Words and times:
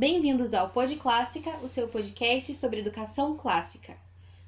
Bem-vindos 0.00 0.54
ao 0.54 0.70
Pod 0.70 0.96
Clássica, 0.96 1.50
o 1.62 1.68
seu 1.68 1.86
podcast 1.86 2.54
sobre 2.54 2.80
educação 2.80 3.36
clássica. 3.36 3.94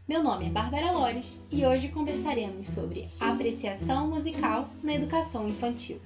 Meu 0.08 0.22
nome 0.22 0.46
é 0.46 0.48
Bárbara 0.48 0.92
Lores 0.92 1.38
e 1.50 1.66
hoje 1.66 1.88
conversaremos 1.88 2.70
sobre 2.70 3.06
apreciação 3.20 4.08
musical 4.08 4.70
na 4.82 4.94
educação 4.94 5.46
infantil. 5.46 6.00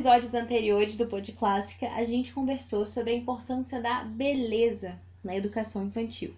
Episódios 0.00 0.32
anteriores 0.32 0.96
do 0.96 1.06
Pod 1.06 1.30
Clássica, 1.32 1.90
a 1.90 2.02
gente 2.06 2.32
conversou 2.32 2.86
sobre 2.86 3.10
a 3.12 3.14
importância 3.14 3.82
da 3.82 4.02
beleza 4.02 4.98
na 5.22 5.36
educação 5.36 5.84
infantil. 5.84 6.34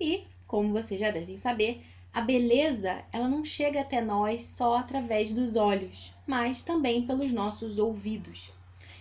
E, 0.00 0.22
como 0.46 0.72
vocês 0.72 1.00
já 1.00 1.10
devem 1.10 1.36
saber, 1.36 1.84
a 2.12 2.20
beleza 2.20 3.02
ela 3.12 3.26
não 3.26 3.44
chega 3.44 3.80
até 3.80 4.00
nós 4.00 4.44
só 4.44 4.76
através 4.76 5.32
dos 5.32 5.56
olhos, 5.56 6.14
mas 6.24 6.62
também 6.62 7.04
pelos 7.04 7.32
nossos 7.32 7.76
ouvidos. 7.76 8.52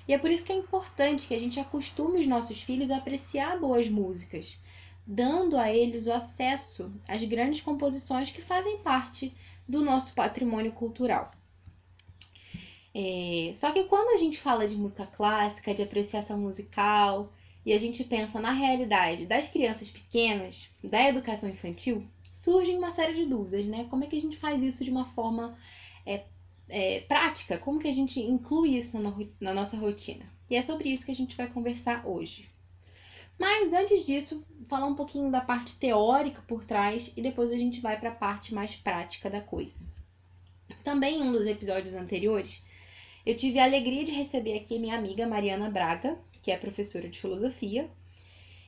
E 0.07 0.15
é 0.15 0.17
por 0.17 0.31
isso 0.31 0.45
que 0.45 0.51
é 0.51 0.55
importante 0.55 1.27
que 1.27 1.35
a 1.35 1.39
gente 1.39 1.59
acostume 1.59 2.21
os 2.21 2.27
nossos 2.27 2.63
filhos 2.63 2.89
a 2.89 2.97
apreciar 2.97 3.59
boas 3.59 3.87
músicas, 3.87 4.57
dando 5.05 5.55
a 5.55 5.71
eles 5.71 6.07
o 6.07 6.11
acesso 6.11 6.91
às 7.07 7.23
grandes 7.23 7.61
composições 7.61 8.31
que 8.31 8.41
fazem 8.41 8.79
parte 8.79 9.31
do 9.67 9.83
nosso 9.83 10.11
patrimônio 10.13 10.71
cultural. 10.71 11.29
É, 12.93 13.51
só 13.53 13.71
que 13.71 13.83
quando 13.85 14.15
a 14.15 14.17
gente 14.17 14.39
fala 14.39 14.67
de 14.67 14.75
música 14.75 15.05
clássica, 15.05 15.73
de 15.73 15.83
apreciação 15.83 16.39
musical, 16.39 17.31
e 17.65 17.73
a 17.73 17.77
gente 17.77 18.03
pensa 18.03 18.39
na 18.39 18.51
realidade 18.51 19.25
das 19.25 19.47
crianças 19.47 19.89
pequenas, 19.89 20.67
da 20.83 21.07
educação 21.07 21.49
infantil, 21.49 22.07
surgem 22.41 22.77
uma 22.77 22.91
série 22.91 23.13
de 23.13 23.25
dúvidas, 23.25 23.65
né? 23.65 23.85
Como 23.89 24.03
é 24.03 24.07
que 24.07 24.17
a 24.17 24.21
gente 24.21 24.37
faz 24.37 24.63
isso 24.63 24.83
de 24.83 24.89
uma 24.89 25.05
forma 25.05 25.57
é, 26.05 26.23
é, 26.67 27.01
prática? 27.01 27.57
Como 27.57 27.79
que 27.79 27.87
a 27.87 27.93
gente 27.93 28.19
inclui 28.19 28.75
isso 28.75 28.97
na, 28.99 29.13
na 29.39 29.53
nossa 29.53 29.77
rotina? 29.77 30.25
E 30.49 30.55
é 30.55 30.61
sobre 30.61 30.89
isso 30.89 31.05
que 31.05 31.11
a 31.11 31.15
gente 31.15 31.37
vai 31.37 31.47
conversar 31.47 32.07
hoje. 32.07 32.49
Mas 33.37 33.71
antes 33.71 34.05
disso, 34.05 34.43
falar 34.67 34.87
um 34.87 34.95
pouquinho 34.95 35.31
da 35.31 35.39
parte 35.39 35.77
teórica 35.77 36.41
por 36.47 36.65
trás 36.65 37.11
e 37.15 37.21
depois 37.21 37.51
a 37.51 37.57
gente 37.57 37.79
vai 37.79 37.97
para 37.99 38.09
a 38.09 38.15
parte 38.15 38.53
mais 38.53 38.75
prática 38.75 39.29
da 39.29 39.41
coisa. 39.41 39.79
Também 40.83 41.19
em 41.19 41.21
um 41.21 41.31
dos 41.31 41.45
episódios 41.45 41.93
anteriores, 41.93 42.61
eu 43.29 43.35
tive 43.35 43.59
a 43.59 43.63
alegria 43.63 44.03
de 44.03 44.11
receber 44.11 44.57
aqui 44.57 44.79
minha 44.79 44.97
amiga 44.97 45.27
Mariana 45.27 45.69
Braga, 45.69 46.17
que 46.41 46.49
é 46.49 46.57
professora 46.57 47.07
de 47.07 47.21
filosofia. 47.21 47.87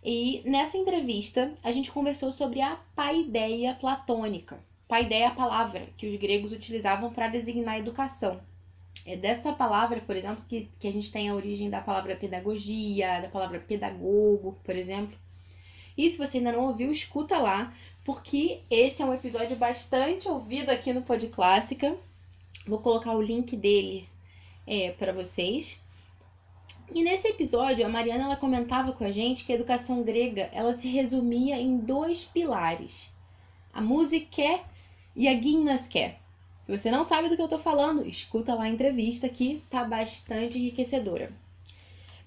E 0.05 0.43
nessa 0.45 0.77
entrevista, 0.77 1.51
a 1.63 1.71
gente 1.71 1.89
conversou 1.89 2.31
sobre 2.31 2.61
a 2.61 2.75
paideia 2.95 3.73
platônica. 3.73 4.63
Paideia 4.87 5.23
é 5.23 5.25
a 5.25 5.31
palavra 5.31 5.87
que 5.97 6.05
os 6.07 6.15
gregos 6.19 6.51
utilizavam 6.51 7.11
para 7.11 7.27
designar 7.27 7.73
a 7.73 7.79
educação. 7.79 8.39
É 9.03 9.17
dessa 9.17 9.51
palavra, 9.51 9.99
por 9.99 10.15
exemplo, 10.15 10.45
que, 10.47 10.69
que 10.79 10.87
a 10.87 10.93
gente 10.93 11.11
tem 11.11 11.27
a 11.27 11.33
origem 11.33 11.67
da 11.67 11.81
palavra 11.81 12.15
pedagogia, 12.15 13.19
da 13.19 13.29
palavra 13.29 13.59
pedagogo, 13.59 14.59
por 14.63 14.75
exemplo. 14.75 15.17
E 15.97 16.07
se 16.07 16.19
você 16.19 16.37
ainda 16.37 16.51
não 16.51 16.67
ouviu, 16.67 16.91
escuta 16.91 17.35
lá, 17.39 17.73
porque 18.03 18.59
esse 18.69 19.01
é 19.01 19.05
um 19.05 19.13
episódio 19.13 19.55
bastante 19.55 20.27
ouvido 20.27 20.69
aqui 20.69 20.93
no 20.93 21.01
Pod 21.01 21.27
Clássica. 21.29 21.97
Vou 22.67 22.77
colocar 22.77 23.13
o 23.13 23.21
link 23.23 23.57
dele 23.57 24.10
é, 24.65 24.91
para 24.91 25.13
vocês. 25.13 25.79
E 26.93 27.03
nesse 27.03 27.27
episódio, 27.27 27.85
a 27.85 27.89
Mariana 27.89 28.25
ela 28.25 28.35
comentava 28.35 28.91
com 28.91 29.03
a 29.03 29.11
gente 29.11 29.45
que 29.45 29.51
a 29.51 29.55
educação 29.55 30.03
grega 30.03 30.49
ela 30.51 30.73
se 30.73 30.87
resumia 30.87 31.59
em 31.59 31.77
dois 31.77 32.23
pilares: 32.23 33.09
a 33.73 33.81
música 33.81 34.59
e 35.15 35.27
a 35.27 35.41
gimnastia. 35.41 36.15
Se 36.63 36.77
você 36.77 36.91
não 36.91 37.03
sabe 37.03 37.29
do 37.29 37.35
que 37.35 37.41
eu 37.41 37.45
estou 37.45 37.59
falando, 37.59 38.07
escuta 38.07 38.53
lá 38.53 38.63
a 38.63 38.69
entrevista 38.69 39.27
que 39.27 39.61
tá 39.69 39.83
bastante 39.83 40.57
enriquecedora. 40.57 41.31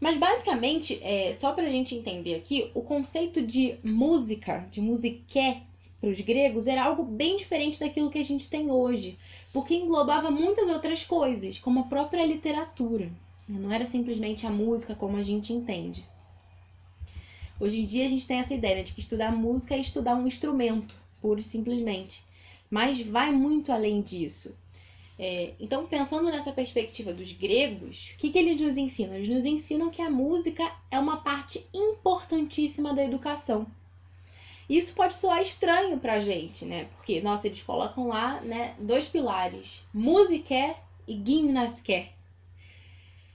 Mas 0.00 0.18
basicamente, 0.18 0.98
é, 1.02 1.32
só 1.32 1.52
para 1.52 1.66
a 1.66 1.70
gente 1.70 1.94
entender 1.94 2.34
aqui, 2.34 2.70
o 2.74 2.82
conceito 2.82 3.40
de 3.40 3.76
música, 3.82 4.66
de 4.70 4.80
musiqué 4.80 5.62
para 6.04 6.10
os 6.10 6.20
gregos, 6.20 6.66
era 6.66 6.84
algo 6.84 7.02
bem 7.02 7.38
diferente 7.38 7.80
daquilo 7.80 8.10
que 8.10 8.18
a 8.18 8.24
gente 8.24 8.50
tem 8.50 8.70
hoje 8.70 9.18
porque 9.54 9.74
englobava 9.74 10.32
muitas 10.32 10.68
outras 10.68 11.04
coisas, 11.04 11.60
como 11.60 11.80
a 11.80 11.84
própria 11.84 12.26
literatura. 12.26 13.10
Não 13.48 13.72
era 13.72 13.86
simplesmente 13.86 14.46
a 14.46 14.50
música 14.50 14.96
como 14.96 15.16
a 15.16 15.22
gente 15.22 15.52
entende. 15.52 16.04
Hoje 17.60 17.80
em 17.80 17.84
dia 17.84 18.04
a 18.04 18.08
gente 18.08 18.26
tem 18.26 18.38
essa 18.38 18.52
ideia 18.52 18.82
de 18.82 18.92
que 18.92 19.00
estudar 19.00 19.30
música 19.30 19.76
é 19.76 19.78
estudar 19.78 20.16
um 20.16 20.26
instrumento, 20.26 21.00
pura 21.22 21.38
e 21.38 21.42
simplesmente. 21.42 22.22
Mas 22.68 23.00
vai 23.00 23.30
muito 23.30 23.70
além 23.70 24.02
disso. 24.02 24.52
É, 25.16 25.52
então, 25.60 25.86
pensando 25.86 26.24
nessa 26.24 26.52
perspectiva 26.52 27.14
dos 27.14 27.30
gregos, 27.30 28.10
o 28.14 28.18
que, 28.18 28.30
que 28.30 28.38
eles 28.38 28.60
nos 28.60 28.76
ensinam? 28.76 29.14
Eles 29.14 29.28
nos 29.28 29.44
ensinam 29.44 29.88
que 29.88 30.02
a 30.02 30.10
música 30.10 30.68
é 30.90 30.98
uma 30.98 31.18
parte 31.18 31.64
importantíssima 31.72 32.92
da 32.92 33.04
educação. 33.04 33.66
Isso 34.68 34.94
pode 34.94 35.14
soar 35.14 35.42
estranho 35.42 35.98
pra 35.98 36.20
gente, 36.20 36.64
né? 36.64 36.86
Porque, 36.96 37.20
nossa, 37.20 37.46
eles 37.46 37.62
colocam 37.62 38.08
lá, 38.08 38.40
né, 38.40 38.74
dois 38.78 39.06
pilares, 39.06 39.86
música 39.92 40.74
e 41.06 41.20
gimnasque. 41.24 42.08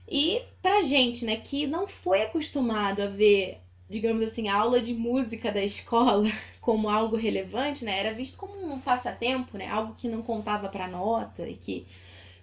E 0.08 0.42
pra 0.60 0.82
gente, 0.82 1.24
né, 1.24 1.36
que 1.36 1.66
não 1.66 1.86
foi 1.86 2.22
acostumado 2.22 3.00
a 3.00 3.06
ver, 3.06 3.60
digamos 3.88 4.26
assim, 4.26 4.48
a 4.48 4.56
aula 4.56 4.80
de 4.80 4.92
música 4.92 5.52
da 5.52 5.62
escola 5.62 6.28
como 6.60 6.88
algo 6.88 7.16
relevante, 7.16 7.84
né? 7.84 7.98
Era 8.00 8.12
visto 8.12 8.36
como 8.36 8.54
um 8.72 8.80
passatempo, 8.80 9.56
né? 9.56 9.68
Algo 9.68 9.94
que 9.94 10.08
não 10.08 10.22
contava 10.22 10.68
pra 10.68 10.88
nota 10.88 11.48
e 11.48 11.54
que 11.54 11.86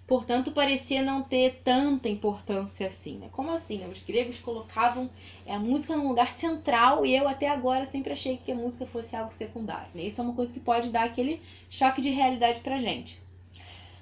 portanto 0.08 0.50
parecia 0.50 1.02
não 1.02 1.22
ter 1.22 1.60
tanta 1.62 2.08
importância 2.08 2.86
assim. 2.86 3.18
Né? 3.18 3.28
Como 3.30 3.52
assim? 3.52 3.86
Os 3.92 4.02
gregos 4.02 4.38
colocavam 4.38 5.10
é, 5.44 5.54
a 5.54 5.58
música 5.58 5.94
num 5.94 6.08
lugar 6.08 6.32
central 6.32 7.04
e 7.04 7.14
eu 7.14 7.28
até 7.28 7.46
agora 7.46 7.84
sempre 7.84 8.14
achei 8.14 8.38
que 8.38 8.50
a 8.50 8.54
música 8.54 8.86
fosse 8.86 9.14
algo 9.14 9.30
secundário. 9.30 9.90
Né? 9.94 10.04
Isso 10.04 10.20
é 10.20 10.24
uma 10.24 10.32
coisa 10.32 10.50
que 10.50 10.58
pode 10.58 10.88
dar 10.88 11.04
aquele 11.04 11.42
choque 11.68 12.00
de 12.00 12.08
realidade 12.08 12.60
pra 12.60 12.78
gente. 12.78 13.20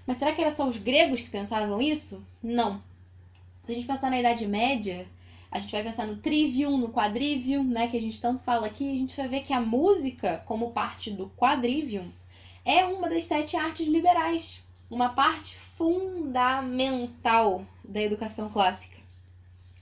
Mas 0.06 0.18
será 0.18 0.32
que 0.32 0.40
era 0.40 0.52
só 0.52 0.68
os 0.68 0.76
gregos 0.76 1.20
que 1.20 1.28
pensavam 1.28 1.82
isso? 1.82 2.24
Não. 2.40 2.80
Se 3.64 3.72
a 3.72 3.74
gente 3.74 3.88
pensar 3.88 4.08
na 4.08 4.20
Idade 4.20 4.46
Média, 4.46 5.08
a 5.50 5.58
gente 5.58 5.72
vai 5.72 5.82
pensar 5.82 6.06
no 6.06 6.18
trivium, 6.18 6.78
no 6.78 6.90
quadrivium, 6.90 7.64
né, 7.64 7.88
que 7.88 7.96
a 7.96 8.00
gente 8.00 8.20
tanto 8.20 8.44
fala 8.44 8.68
aqui, 8.68 8.88
a 8.88 8.94
gente 8.94 9.16
vai 9.16 9.26
ver 9.26 9.40
que 9.40 9.52
a 9.52 9.60
música, 9.60 10.40
como 10.46 10.70
parte 10.70 11.10
do 11.10 11.28
quadrivium, 11.30 12.08
é 12.64 12.84
uma 12.84 13.08
das 13.08 13.24
sete 13.24 13.56
artes 13.56 13.88
liberais, 13.88 14.62
uma 14.90 15.10
parte 15.10 15.56
fundamental 15.76 17.66
da 17.84 18.00
educação 18.02 18.48
clássica. 18.48 18.96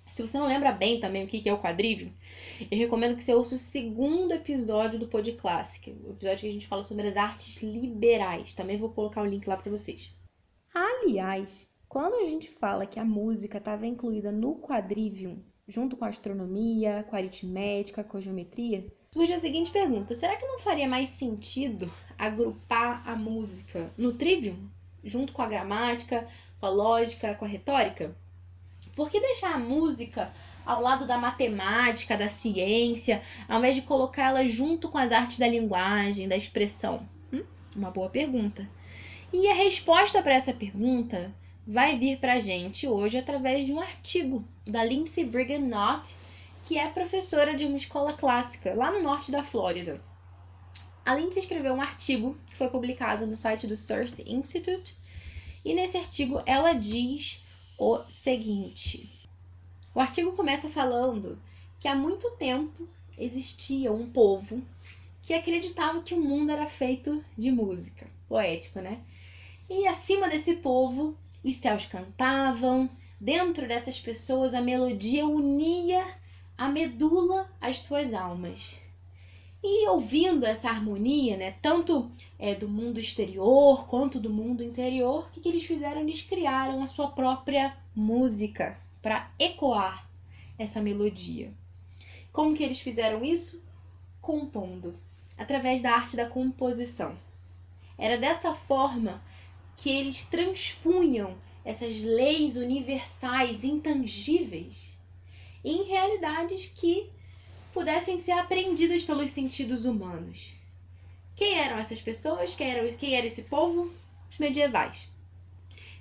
Se 0.09 0.23
você 0.23 0.39
não 0.39 0.47
lembra 0.47 0.71
bem 0.71 1.01
também 1.01 1.25
o 1.25 1.27
que 1.27 1.49
é 1.49 1.53
o 1.53 1.61
quadrívio, 1.61 2.13
eu 2.71 2.79
recomendo 2.79 3.17
que 3.17 3.25
você 3.25 3.35
ouça 3.35 3.57
o 3.57 3.59
segundo 3.59 4.33
episódio 4.33 4.99
do 4.99 5.09
Pod 5.09 5.33
Clássica, 5.33 5.91
o 5.91 6.13
episódio 6.13 6.43
que 6.43 6.49
a 6.49 6.53
gente 6.53 6.69
fala 6.69 6.83
sobre 6.83 7.09
as 7.09 7.17
artes 7.17 7.61
liberais. 7.63 8.55
Também 8.55 8.79
vou 8.79 8.91
colocar 8.91 9.23
o 9.23 9.27
link 9.27 9.47
lá 9.49 9.57
para 9.57 9.73
vocês. 9.73 10.13
Aliás, 10.73 11.69
quando 11.89 12.15
a 12.15 12.25
gente 12.25 12.49
fala 12.49 12.87
que 12.87 13.01
a 13.01 13.05
música 13.05 13.59
estava 13.59 13.87
incluída 13.87 14.31
no 14.31 14.57
quadrivium, 14.57 15.43
junto 15.67 15.97
com 15.97 16.05
a 16.05 16.09
astronomia, 16.09 17.05
com 17.09 17.17
a 17.17 17.19
aritmética, 17.19 18.05
com 18.05 18.17
a 18.17 18.21
geometria, 18.21 18.87
surge 19.13 19.33
a 19.33 19.39
seguinte 19.39 19.71
pergunta: 19.71 20.15
será 20.15 20.37
que 20.37 20.47
não 20.47 20.59
faria 20.59 20.89
mais 20.89 21.09
sentido 21.11 21.93
agrupar 22.17 23.09
a 23.09 23.17
música 23.17 23.93
no 23.99 24.15
trivium? 24.15 24.69
Junto 25.05 25.33
com 25.33 25.43
a 25.43 25.47
gramática, 25.47 26.27
com 26.61 26.67
a 26.67 26.71
lógica, 26.71 27.35
com 27.35 27.45
a 27.45 27.49
retórica? 27.49 28.15
Por 28.97 29.11
que 29.11 29.21
deixar 29.21 29.55
a 29.55 29.59
música 29.59 30.31
ao 30.65 30.81
lado 30.81 31.07
da 31.07 31.19
matemática, 31.19 32.17
da 32.17 32.29
ciência, 32.29 33.23
ao 33.49 33.59
invés 33.59 33.75
de 33.75 33.83
colocá-la 33.83 34.47
junto 34.47 34.89
com 34.89 34.99
as 34.99 35.13
artes 35.13 35.39
da 35.39 35.49
linguagem, 35.49 36.29
da 36.29 36.37
expressão? 36.37 37.07
Hum? 37.33 37.45
Uma 37.75 37.91
boa 37.91 38.09
pergunta. 38.09 38.69
E 39.33 39.49
a 39.49 39.55
resposta 39.55 40.23
para 40.23 40.35
essa 40.35 40.55
pergunta 40.55 41.35
vai 41.67 41.99
vir 41.99 42.19
para 42.19 42.35
a 42.35 42.41
gente 42.41 42.87
hoje 42.87 43.19
através 43.19 43.67
de 43.67 43.73
um 43.73 43.81
artigo 43.81 44.45
da 44.67 44.85
Lindsay 44.85 45.25
Brigham 45.25 45.63
Knott, 45.63 46.15
que 46.65 46.79
é 46.79 46.89
professora 46.89 47.55
de 47.55 47.65
uma 47.67 47.77
escola 47.77 48.13
clássica 48.13 48.75
lá 48.75 48.91
no 48.91 49.03
norte 49.03 49.31
da 49.31 49.43
Flórida. 49.43 50.01
A 51.07 51.15
Lindsay 51.15 51.41
escreveu 51.41 51.75
um 51.75 51.83
artigo 51.83 52.35
que 52.49 52.57
foi 52.57 52.69
publicado 52.69 53.27
no 53.27 53.37
site 53.37 53.67
do 53.67 53.77
Source 53.77 54.25
Institute, 54.27 54.97
e 55.63 55.75
nesse 55.75 55.99
artigo 55.99 56.43
ela 56.47 56.73
diz 56.73 57.45
o 57.79 58.03
seguinte: 58.09 59.13
o 59.95 60.01
artigo 60.01 60.33
começa 60.33 60.69
falando 60.69 61.39
que 61.79 61.87
há 61.87 61.95
muito 61.95 62.31
tempo 62.33 62.89
existia 63.19 63.93
um 63.93 64.11
povo 64.11 64.63
que 65.23 65.35
acreditava 65.35 66.03
que 66.03 66.15
o 66.15 66.21
mundo 66.21 66.51
era 66.51 66.67
feito 66.67 67.23
de 67.37 67.51
música. 67.51 68.07
Poético, 68.27 68.81
né? 68.81 69.01
E 69.69 69.87
acima 69.87 70.29
desse 70.29 70.55
povo, 70.57 71.17
os 71.43 71.57
céus 71.57 71.85
cantavam, 71.85 72.89
dentro 73.21 73.69
dessas 73.69 74.01
pessoas 74.01 74.55
a 74.55 74.63
melodia 74.63 75.27
unia 75.27 76.05
a 76.57 76.69
medula 76.69 77.51
às 77.61 77.81
suas 77.81 78.15
almas. 78.15 78.79
E 79.67 79.89
ouvindo 79.89 80.45
essa 80.45 80.69
harmonia, 80.69 81.39
né, 81.39 81.53
tanto 81.63 82.11
é, 82.39 82.55
do 82.55 82.69
mundo 82.69 83.01
exterior 83.01 83.89
quanto 83.89 84.21
do 84.21 84.29
mundo 84.29 84.63
interior, 84.63 85.25
o 85.25 85.31
que, 85.31 85.41
que 85.41 85.49
eles 85.49 85.65
fizeram? 85.65 86.03
Eles 86.03 86.21
criaram 86.21 86.83
a 86.83 86.87
sua 86.87 87.09
própria 87.09 87.75
música 87.97 88.79
para 89.01 89.31
ecoar 89.39 90.07
essa 90.59 90.83
melodia. 90.83 91.51
Como 92.31 92.55
que 92.55 92.63
eles 92.63 92.79
fizeram 92.79 93.25
isso? 93.25 93.65
Compondo, 94.21 94.99
através 95.35 95.81
da 95.81 95.93
arte 95.93 96.15
da 96.15 96.29
composição. 96.29 97.17
Era 97.97 98.19
dessa 98.19 98.55
forma 98.55 99.23
que 99.79 99.89
eles 99.89 100.27
transpunham 100.27 101.39
essas 101.65 102.03
leis 102.03 102.57
universais, 102.57 103.65
intangíveis, 103.65 104.93
em 105.65 105.85
realidades 105.85 106.67
que 106.67 107.09
pudessem 107.75 108.17
ser 108.17 108.33
aprendidas 108.33 109.03
pelos 109.03 109.31
sentidos 109.31 109.85
humanos. 109.85 110.55
Quem 111.35 111.59
eram 111.59 111.77
essas 111.77 112.01
pessoas? 112.01 112.55
Quem 112.55 112.71
era, 112.71 112.89
quem 112.93 113.17
era 113.17 113.27
esse 113.27 113.43
povo? 113.43 113.93
Os 114.31 114.39
medievais. 114.39 115.09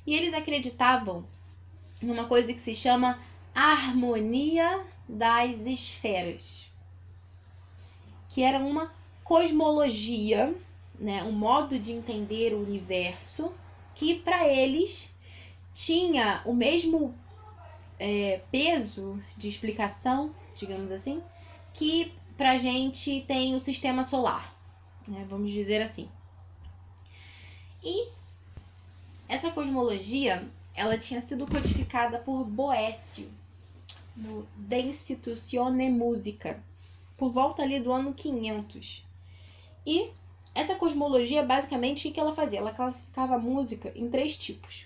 E 0.06 0.14
eles 0.14 0.36
acreditavam 0.36 1.26
numa 2.00 2.26
coisa 2.26 2.54
que 2.54 2.62
se 2.62 2.76
chama 2.76 3.20
harmonia 3.56 4.86
das 5.10 5.66
esferas, 5.66 6.70
que 8.30 8.44
era 8.44 8.60
uma 8.60 8.94
cosmologia, 9.24 10.54
né, 11.00 11.24
um 11.24 11.32
modo 11.32 11.80
de 11.80 11.92
entender 11.92 12.54
o 12.54 12.62
universo 12.62 13.52
que 13.96 14.16
para 14.16 14.48
eles 14.48 15.12
tinha 15.74 16.42
o 16.46 16.54
mesmo 16.54 17.16
é, 18.00 18.42
peso 18.52 19.22
de 19.38 19.48
explicação, 19.48 20.34
digamos 20.56 20.92
assim, 20.92 21.22
que 21.74 22.14
pra 22.38 22.58
gente 22.58 23.22
tem 23.28 23.56
o 23.56 23.60
sistema 23.60 24.04
solar, 24.04 24.56
né? 25.08 25.26
Vamos 25.30 25.52
dizer 25.52 25.82
assim. 25.82 26.10
E 27.84 28.08
essa 29.28 29.52
cosmologia, 29.52 30.48
ela 30.74 30.98
tinha 30.98 31.22
sido 31.22 31.48
codificada 31.48 32.20
por 32.20 32.46
Boécio 32.46 33.30
no 34.16 34.48
De 34.56 34.80
Institutione 34.82 35.90
Musica, 35.90 36.64
por 37.18 37.32
volta 37.32 37.64
ali 37.64 37.80
do 37.80 37.92
ano 37.92 38.14
500. 38.14 39.06
E 39.86 40.12
essa 40.56 40.76
cosmologia, 40.76 41.44
basicamente, 41.44 42.08
o 42.08 42.12
que 42.12 42.20
ela 42.20 42.36
fazia? 42.36 42.60
Ela 42.60 42.72
classificava 42.72 43.36
a 43.36 43.40
música 43.40 43.92
em 43.96 44.10
três 44.10 44.38
tipos. 44.38 44.86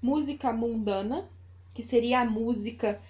Música 0.00 0.52
mundana, 0.52 1.28
que 1.74 1.82
seria 1.82 2.20
a 2.20 2.24
música 2.24 3.00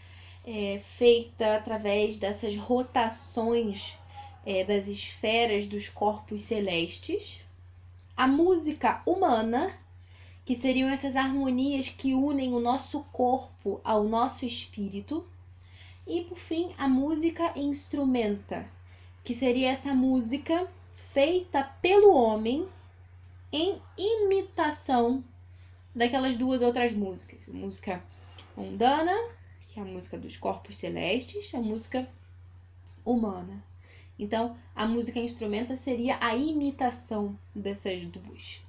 é, 0.46 0.81
feita 0.96 1.56
através 1.56 2.19
dessas 2.19 2.56
rotações 2.56 3.96
é, 4.44 4.64
das 4.64 4.88
esferas 4.88 5.67
dos 5.67 5.88
corpos 5.88 6.43
celestes, 6.43 7.41
a 8.17 8.29
música 8.29 9.02
humana, 9.06 9.76
que 10.44 10.55
seriam 10.55 10.88
essas 10.88 11.17
harmonias 11.17 11.88
que 11.88 12.14
unem 12.14 12.52
o 12.52 12.61
nosso 12.61 13.00
corpo 13.12 13.81
ao 13.82 14.05
nosso 14.05 14.44
espírito, 14.44 15.26
e 16.06 16.20
por 16.23 16.38
fim 16.38 16.75
a 16.76 16.87
música 16.87 17.58
instrumenta, 17.58 18.69
que 19.25 19.35
seria 19.35 19.70
essa 19.70 19.94
música 19.94 20.69
feita 21.14 21.64
pelo 21.81 22.14
homem 22.14 22.69
em 23.50 23.81
imitação 23.96 25.25
daquelas 25.94 26.37
duas 26.37 26.61
outras 26.61 26.93
músicas, 26.93 27.49
música 27.49 28.05
mundana 28.55 29.14
que 29.75 29.81
é 29.81 29.82
a 29.82 29.87
música 29.87 30.17
dos 30.17 30.37
corpos 30.37 30.76
celestes, 30.76 31.53
a 31.53 31.59
música 31.59 32.09
humana. 33.05 33.61
Então, 34.17 34.56
a 34.73 34.87
música 34.87 35.19
instrumenta 35.19 35.75
seria 35.75 36.17
a 36.21 36.37
imitação 36.37 37.37
dessas 37.53 38.06
duas. 38.06 38.61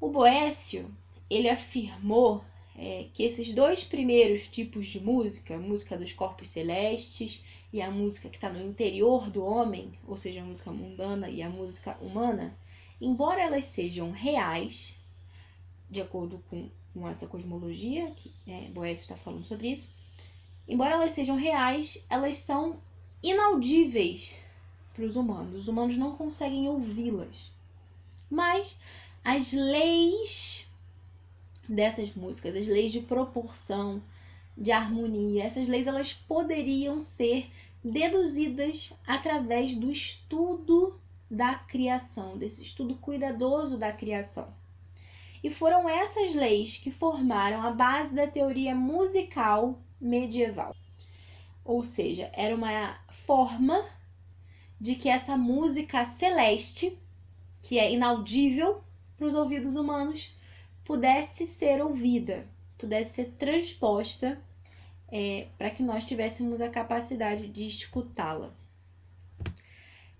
O 0.00 0.08
Boécio, 0.08 0.92
ele 1.30 1.48
afirmou 1.48 2.44
é, 2.76 3.06
que 3.14 3.22
esses 3.22 3.54
dois 3.54 3.84
primeiros 3.84 4.48
tipos 4.48 4.86
de 4.86 4.98
música, 5.00 5.54
a 5.54 5.58
música 5.58 5.96
dos 5.96 6.12
corpos 6.12 6.50
celestes 6.50 7.44
e 7.72 7.80
a 7.80 7.88
música 7.88 8.28
que 8.28 8.38
está 8.38 8.50
no 8.50 8.60
interior 8.68 9.30
do 9.30 9.44
homem, 9.44 9.92
ou 10.04 10.16
seja, 10.16 10.42
a 10.42 10.44
música 10.44 10.72
mundana 10.72 11.30
e 11.30 11.42
a 11.42 11.48
música 11.48 11.96
humana, 12.00 12.58
embora 13.00 13.40
elas 13.40 13.66
sejam 13.66 14.10
reais, 14.10 14.96
de 15.88 16.00
acordo 16.00 16.42
com 16.50 16.68
com 16.96 17.06
essa 17.06 17.26
cosmologia, 17.26 18.10
que 18.12 18.32
é, 18.46 18.70
Boécio 18.70 19.02
está 19.02 19.16
falando 19.16 19.44
sobre 19.44 19.68
isso, 19.68 19.90
embora 20.66 20.94
elas 20.94 21.12
sejam 21.12 21.36
reais, 21.36 22.02
elas 22.08 22.38
são 22.38 22.78
inaudíveis 23.22 24.34
para 24.94 25.04
os 25.04 25.14
humanos. 25.14 25.54
Os 25.54 25.68
humanos 25.68 25.96
não 25.98 26.16
conseguem 26.16 26.68
ouvi-las. 26.68 27.52
Mas 28.30 28.80
as 29.22 29.52
leis 29.52 30.66
dessas 31.68 32.14
músicas, 32.14 32.56
as 32.56 32.66
leis 32.66 32.92
de 32.92 33.00
proporção, 33.00 34.02
de 34.56 34.72
harmonia, 34.72 35.44
essas 35.44 35.68
leis 35.68 35.86
elas 35.86 36.14
poderiam 36.14 37.02
ser 37.02 37.50
deduzidas 37.84 38.94
através 39.06 39.76
do 39.76 39.92
estudo 39.92 40.98
da 41.30 41.56
criação, 41.56 42.38
desse 42.38 42.62
estudo 42.62 42.94
cuidadoso 42.94 43.76
da 43.76 43.92
criação. 43.92 44.48
E 45.46 45.50
foram 45.50 45.88
essas 45.88 46.34
leis 46.34 46.76
que 46.76 46.90
formaram 46.90 47.62
a 47.62 47.70
base 47.70 48.12
da 48.12 48.26
teoria 48.26 48.74
musical 48.74 49.78
medieval. 50.00 50.74
Ou 51.64 51.84
seja, 51.84 52.28
era 52.32 52.52
uma 52.52 52.98
forma 53.10 53.88
de 54.80 54.96
que 54.96 55.08
essa 55.08 55.36
música 55.36 56.04
celeste, 56.04 56.98
que 57.62 57.78
é 57.78 57.92
inaudível 57.92 58.82
para 59.16 59.28
os 59.28 59.36
ouvidos 59.36 59.76
humanos, 59.76 60.34
pudesse 60.84 61.46
ser 61.46 61.80
ouvida, 61.80 62.44
pudesse 62.76 63.14
ser 63.14 63.26
transposta 63.38 64.42
é, 65.06 65.46
para 65.56 65.70
que 65.70 65.80
nós 65.80 66.04
tivéssemos 66.04 66.60
a 66.60 66.68
capacidade 66.68 67.46
de 67.46 67.64
escutá-la. 67.64 68.52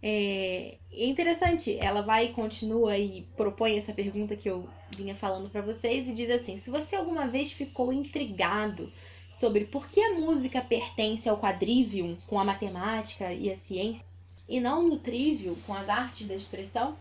É, 0.09 0.77
é 0.93 1.07
interessante, 1.07 1.77
ela 1.81 2.01
vai 2.01 2.27
e 2.27 2.33
continua 2.33 2.97
e 2.97 3.23
propõe 3.37 3.77
essa 3.77 3.93
pergunta 3.93 4.37
que 4.37 4.49
eu 4.49 4.69
vinha 4.97 5.17
falando 5.17 5.51
para 5.51 5.61
vocês 5.63 6.09
e 6.09 6.15
diz 6.15 6.31
assim: 6.31 6.57
se 6.57 6.71
você 6.71 6.95
alguma 6.95 7.27
vez 7.27 7.51
ficou 7.51 7.93
intrigado 7.93 8.89
sobre 9.29 9.65
por 9.65 9.89
que 9.89 10.01
a 10.01 10.15
música 10.15 10.61
pertence 10.61 11.29
ao 11.29 11.41
quadrivium 11.41 12.17
com 12.29 12.39
a 12.39 12.45
matemática 12.45 13.33
e 13.33 13.51
a 13.51 13.57
ciência 13.57 14.07
e 14.49 14.61
não 14.61 14.89
no 14.89 14.97
trivium 14.97 15.57
com 15.67 15.75
as 15.75 15.89
artes 15.89 16.29
da 16.29 16.37
expressão, 16.37 16.97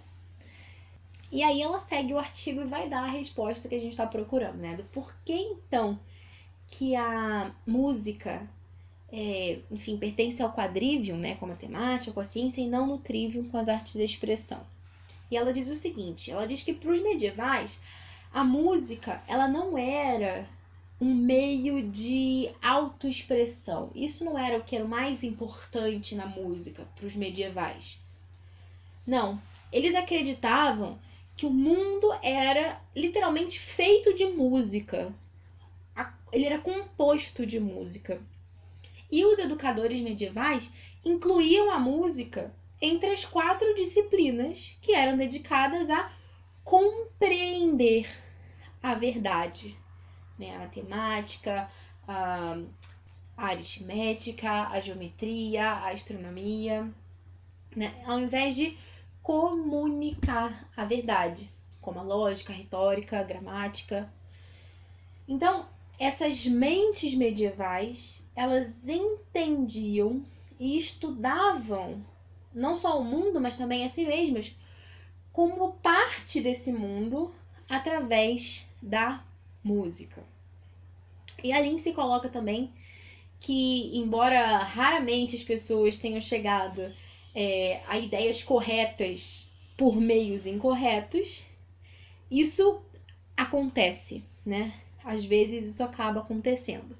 e 1.32 1.44
aí 1.44 1.62
ela 1.62 1.77
segue 1.77 2.12
o 2.12 2.18
artigo 2.18 2.62
e 2.62 2.65
vai 2.65 2.89
dar 2.89 3.03
a 3.03 3.12
resposta 3.12 3.70
que 3.70 3.75
a 3.75 3.80
gente 3.80 3.91
está 3.91 4.08
procurando, 4.08 4.58
né? 4.58 4.77
Do 4.77 4.84
porquê 4.86 5.34
então 5.34 6.00
que 6.68 6.96
a 6.96 7.53
música 7.68 8.50
é, 9.12 9.60
enfim, 9.72 9.98
pertence 9.98 10.42
ao 10.42 10.54
quadrivium, 10.54 11.18
né, 11.18 11.36
com 11.36 11.46
a 11.46 11.50
matemática, 11.50 12.12
com 12.12 12.20
a 12.20 12.24
ciência, 12.24 12.62
e 12.62 12.68
não 12.68 12.88
no 12.88 12.98
trivium, 12.98 13.50
com 13.50 13.58
as 13.58 13.70
artes 13.70 13.96
da 13.96 14.04
expressão. 14.04 14.62
E 15.30 15.38
ela 15.38 15.54
diz 15.54 15.70
o 15.70 15.76
seguinte, 15.76 16.32
ela 16.32 16.46
diz 16.46 16.62
que 16.62 16.74
para 16.74 16.92
os 16.92 17.02
medievais, 17.02 17.80
a 18.34 18.44
música, 18.44 19.22
ela 19.28 19.48
não 19.48 19.78
era 19.78 20.48
um 21.00 21.14
meio 21.14 21.90
de 21.90 22.50
autoexpressão. 22.62 23.92
Isso 23.94 24.24
não 24.24 24.38
era 24.38 24.58
o 24.58 24.64
que 24.64 24.76
era 24.76 24.86
o 24.86 24.90
mais 24.90 25.24
importante 25.24 26.16
na 26.16 26.26
música 26.26 26.88
para 26.96 27.06
os 27.06 27.16
medievais. 27.16 28.00
Não, 29.06 29.42
eles 29.72 29.94
acreditavam 29.94 30.98
que 31.36 31.46
o 31.46 31.50
mundo 31.50 32.12
era 32.24 32.82
literalmente 32.96 33.60
feito 33.60 34.14
de 34.14 34.26
música. 34.26 35.14
Ele 36.32 36.46
era 36.46 36.60
composto 36.60 37.46
de 37.46 37.60
música. 37.60 38.22
E 39.12 39.26
os 39.26 39.40
educadores 39.40 40.02
medievais 40.02 40.72
incluíam 41.04 41.70
a 41.70 41.80
música 41.80 42.54
entre 42.82 43.12
as 43.12 43.24
quatro 43.24 43.74
disciplinas 43.76 44.78
que 44.82 44.94
eram 44.94 45.18
dedicadas 45.18 45.90
a 45.90 46.12
compreender 46.64 48.08
a 48.82 48.96
verdade, 48.96 49.78
né? 50.38 50.56
A 50.56 50.60
matemática, 50.60 51.70
a, 52.08 52.58
aritmética, 53.38 54.70
a 54.70 54.80
geometria, 54.80 55.66
a 55.66 55.92
astronomia, 55.92 56.92
né? 57.76 58.04
Ao 58.06 58.20
invés 58.20 58.56
de 58.56 58.78
comunicar 59.22 60.70
a 60.76 60.86
verdade, 60.86 61.52
como 61.82 62.00
a 62.00 62.04
lógica, 62.04 62.54
a 62.54 62.56
retórica, 62.56 63.20
a 63.20 63.24
gramática. 63.24 64.12
Então, 65.28 65.68
essas 66.00 66.46
mentes 66.46 67.14
medievais 67.14 68.25
elas 68.36 68.88
entendiam 68.88 70.24
e 70.60 70.77
estudavam 70.77 72.04
não 72.54 72.75
só 72.75 73.00
o 73.00 73.04
mundo, 73.04 73.39
mas 73.39 73.58
também 73.58 73.86
a 73.86 73.89
si 73.89 74.06
mesmas 74.06 74.56
como 75.32 75.74
parte 75.74 76.39
desse 76.39 76.72
mundo 76.72 77.34
através 77.68 78.65
da 78.82 79.24
música. 79.63 80.24
E 81.44 81.51
a 81.51 81.60
Lindsay 81.60 81.94
coloca 81.94 82.30
também 82.30 82.72
que, 83.39 83.92
embora 83.98 84.58
raramente 84.58 85.36
as 85.36 85.44
pessoas 85.44 85.98
tenham 85.98 86.22
chegado 86.22 86.94
é, 87.34 87.82
a 87.88 87.98
ideias 87.98 88.42
corretas 88.42 89.48
por 89.75 90.00
meios 90.00 90.46
incorretos, 90.46 91.46
isso 92.32 92.82
acontece, 93.36 94.24
né? 94.46 94.74
Às 95.04 95.25
vezes 95.25 95.68
isso 95.68 95.84
acaba 95.84 96.22
acontecendo. 96.22 96.98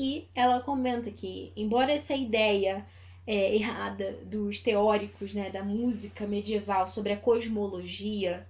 E 0.00 0.28
ela 0.32 0.60
comenta 0.60 1.10
que, 1.10 1.52
embora 1.56 1.90
essa 1.90 2.14
ideia 2.14 2.86
é, 3.26 3.56
errada 3.56 4.12
dos 4.26 4.60
teóricos 4.60 5.34
né, 5.34 5.50
da 5.50 5.64
música 5.64 6.24
medieval 6.24 6.86
sobre 6.86 7.14
a 7.14 7.16
cosmologia, 7.16 8.46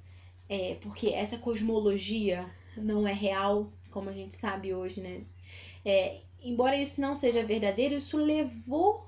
é, 0.46 0.76
porque 0.78 1.08
essa 1.08 1.38
cosmologia 1.38 2.44
não 2.76 3.08
é 3.08 3.14
real, 3.14 3.72
como 3.90 4.10
a 4.10 4.12
gente 4.12 4.36
sabe 4.36 4.74
hoje, 4.74 5.00
né? 5.00 5.22
É, 5.86 6.18
embora 6.42 6.76
isso 6.76 7.00
não 7.00 7.14
seja 7.14 7.42
verdadeiro, 7.42 7.94
isso 7.94 8.18
levou 8.18 9.06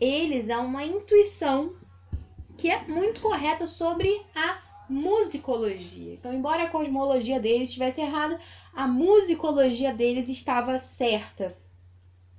eles 0.00 0.48
a 0.48 0.60
uma 0.60 0.86
intuição 0.86 1.76
que 2.56 2.70
é 2.70 2.86
muito 2.88 3.20
correta 3.20 3.66
sobre 3.66 4.08
a 4.34 4.62
musicologia. 4.88 6.14
Então, 6.14 6.32
embora 6.32 6.62
a 6.62 6.70
cosmologia 6.70 7.38
deles 7.38 7.68
estivesse 7.68 8.00
errada, 8.00 8.40
a 8.72 8.88
musicologia 8.88 9.92
deles 9.92 10.30
estava 10.30 10.78
certa. 10.78 11.60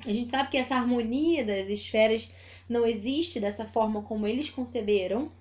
A 0.06 0.12
gente 0.12 0.30
sabe 0.30 0.50
que 0.50 0.58
essa 0.58 0.76
harmonia 0.76 1.46
das 1.46 1.70
esferas 1.70 2.30
não 2.68 2.86
existe 2.86 3.40
dessa 3.40 3.66
forma 3.66 4.02
como 4.02 4.28
eles 4.28 4.50
conceberam, 4.50 5.32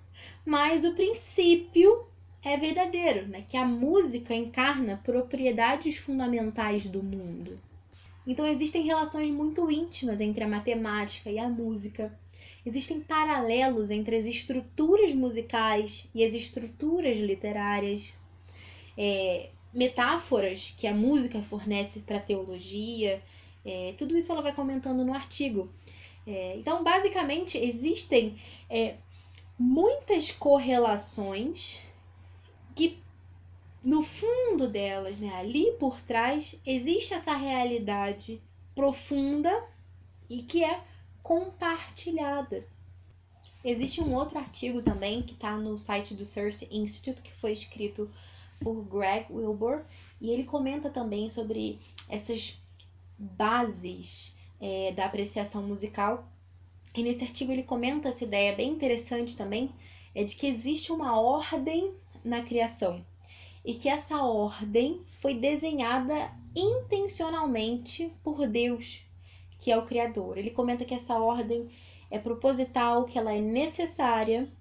mas 0.45 0.83
o 0.83 0.93
princípio 0.93 2.07
é 2.43 2.57
verdadeiro, 2.57 3.27
né? 3.27 3.43
Que 3.47 3.57
a 3.57 3.65
música 3.65 4.33
encarna 4.33 5.01
propriedades 5.03 5.97
fundamentais 5.97 6.85
do 6.85 7.01
mundo. 7.01 7.59
Então 8.25 8.45
existem 8.45 8.83
relações 8.83 9.29
muito 9.29 9.69
íntimas 9.69 10.21
entre 10.21 10.43
a 10.43 10.47
matemática 10.47 11.29
e 11.29 11.39
a 11.39 11.49
música. 11.49 12.17
Existem 12.65 13.01
paralelos 13.01 13.91
entre 13.91 14.15
as 14.15 14.25
estruturas 14.25 15.13
musicais 15.13 16.09
e 16.15 16.23
as 16.23 16.33
estruturas 16.33 17.17
literárias. 17.17 18.13
É, 18.97 19.49
metáforas 19.73 20.73
que 20.77 20.85
a 20.85 20.93
música 20.93 21.41
fornece 21.41 21.99
para 22.01 22.17
a 22.17 22.21
teologia, 22.21 23.21
é, 23.65 23.93
tudo 23.97 24.17
isso 24.17 24.31
ela 24.31 24.41
vai 24.41 24.53
comentando 24.53 25.03
no 25.03 25.13
artigo. 25.13 25.71
É, 26.25 26.55
então, 26.57 26.83
basicamente, 26.83 27.57
existem 27.57 28.39
é, 28.69 28.95
muitas 29.57 30.31
correlações 30.31 31.81
que 32.75 33.01
no 33.83 34.01
fundo 34.01 34.67
delas, 34.67 35.19
né, 35.19 35.33
ali 35.35 35.73
por 35.73 35.99
trás, 36.01 36.55
existe 36.65 37.13
essa 37.13 37.35
realidade 37.35 38.41
profunda 38.73 39.51
e 40.29 40.41
que 40.41 40.63
é 40.63 40.81
compartilhada. 41.21 42.65
Existe 43.63 44.01
um 44.01 44.13
outro 44.13 44.37
artigo 44.37 44.81
também 44.81 45.21
que 45.21 45.33
está 45.33 45.55
no 45.57 45.77
site 45.77 46.13
do 46.13 46.25
Cersei 46.25 46.67
Institute, 46.71 47.21
que 47.21 47.31
foi 47.31 47.53
escrito 47.53 48.09
por 48.59 48.83
Greg 48.83 49.25
Wilbur, 49.29 49.83
e 50.19 50.29
ele 50.29 50.43
comenta 50.43 50.89
também 50.89 51.29
sobre 51.29 51.79
essas 52.07 52.57
bases 53.17 54.35
é, 54.59 54.91
da 54.91 55.05
apreciação 55.05 55.63
musical. 55.63 56.27
E 56.95 57.03
nesse 57.03 57.23
artigo 57.23 57.51
ele 57.51 57.63
comenta 57.63 58.09
essa 58.09 58.23
ideia 58.23 58.55
bem 58.55 58.71
interessante 58.71 59.35
também, 59.35 59.71
é 60.13 60.23
de 60.23 60.35
que 60.35 60.47
existe 60.47 60.91
uma 60.91 61.19
ordem 61.19 61.93
na 62.23 62.43
criação 62.43 63.03
e 63.65 63.73
que 63.73 63.87
essa 63.87 64.21
ordem 64.23 65.01
foi 65.21 65.35
desenhada 65.35 66.31
intencionalmente 66.55 68.11
por 68.23 68.45
Deus, 68.47 69.01
que 69.59 69.71
é 69.71 69.77
o 69.77 69.85
Criador. 69.85 70.37
Ele 70.37 70.51
comenta 70.51 70.85
que 70.85 70.93
essa 70.93 71.17
ordem 71.17 71.69
é 72.11 72.19
proposital, 72.19 73.05
que 73.05 73.17
ela 73.17 73.33
é 73.33 73.41
necessária 73.41 74.51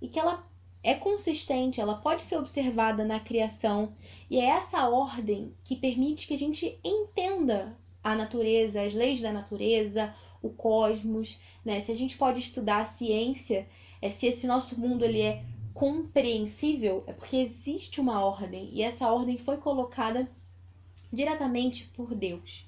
e 0.00 0.08
que 0.08 0.18
ela 0.18 0.46
é 0.82 0.94
consistente, 0.94 1.80
ela 1.80 1.96
pode 1.96 2.22
ser 2.22 2.36
observada 2.36 3.04
na 3.04 3.20
criação, 3.20 3.94
e 4.30 4.38
é 4.38 4.46
essa 4.46 4.88
ordem 4.88 5.54
que 5.62 5.76
permite 5.76 6.26
que 6.26 6.32
a 6.32 6.38
gente 6.38 6.78
entenda 6.82 7.76
a 8.02 8.14
natureza, 8.14 8.82
as 8.82 8.94
leis 8.94 9.20
da 9.20 9.32
natureza, 9.32 10.14
o 10.42 10.50
cosmos, 10.50 11.38
né? 11.64 11.80
Se 11.80 11.92
a 11.92 11.94
gente 11.94 12.16
pode 12.16 12.40
estudar 12.40 12.78
a 12.78 12.84
ciência, 12.84 13.68
é 14.00 14.08
se 14.08 14.26
esse 14.26 14.46
nosso 14.46 14.78
mundo 14.80 15.04
ele 15.04 15.20
é 15.20 15.44
compreensível 15.74 17.04
é 17.06 17.12
porque 17.12 17.36
existe 17.36 18.00
uma 18.00 18.22
ordem 18.22 18.68
e 18.72 18.82
essa 18.82 19.10
ordem 19.10 19.38
foi 19.38 19.56
colocada 19.56 20.28
diretamente 21.12 21.86
por 21.94 22.14
Deus. 22.14 22.66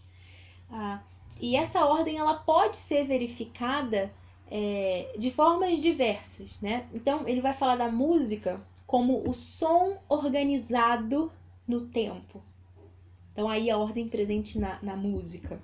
Ah, 0.71 1.03
e 1.41 1.57
essa 1.57 1.85
ordem 1.85 2.17
ela 2.17 2.35
pode 2.35 2.77
ser 2.77 3.05
verificada 3.05 4.13
é, 4.51 5.15
de 5.19 5.31
formas 5.31 5.81
diversas, 5.81 6.61
né? 6.61 6.87
Então 6.93 7.27
ele 7.29 7.41
vai 7.41 7.55
falar 7.55 7.77
da 7.77 7.91
música 7.91 8.61
como 8.87 9.29
o 9.29 9.33
som 9.33 9.99
organizado 10.09 11.33
no 11.67 11.83
tempo. 11.89 12.43
Então 13.33 13.49
aí 13.49 13.71
a 13.71 13.79
ordem 13.79 14.09
presente 14.09 14.59
na, 14.59 14.79
na 14.83 14.97
música. 14.97 15.61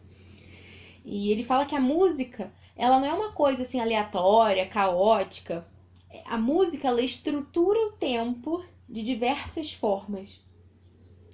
E 1.04 1.30
ele 1.30 1.44
fala 1.44 1.66
que 1.66 1.76
a 1.76 1.80
música 1.80 2.52
ela 2.76 3.00
não 3.00 3.06
é 3.06 3.12
uma 3.12 3.32
coisa 3.32 3.62
assim 3.62 3.80
aleatória, 3.80 4.66
caótica, 4.66 5.66
a 6.25 6.38
música 6.38 6.88
ela 6.88 7.02
estrutura 7.02 7.78
o 7.88 7.92
tempo 7.92 8.64
de 8.88 9.02
diversas 9.02 9.72
formas 9.72 10.40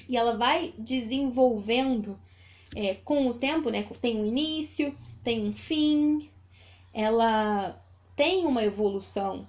e 0.09 0.17
ela 0.17 0.37
vai 0.37 0.75
desenvolvendo 0.77 2.19
é, 2.75 2.95
com 2.95 3.29
o 3.29 3.35
tempo, 3.35 3.71
né? 3.71 3.87
Tem 4.01 4.21
um 4.21 4.25
início, 4.25 4.97
tem 5.23 5.47
um 5.47 5.53
fim, 5.53 6.31
ela 6.93 7.81
tem 8.17 8.47
uma 8.47 8.65
evolução. 8.65 9.47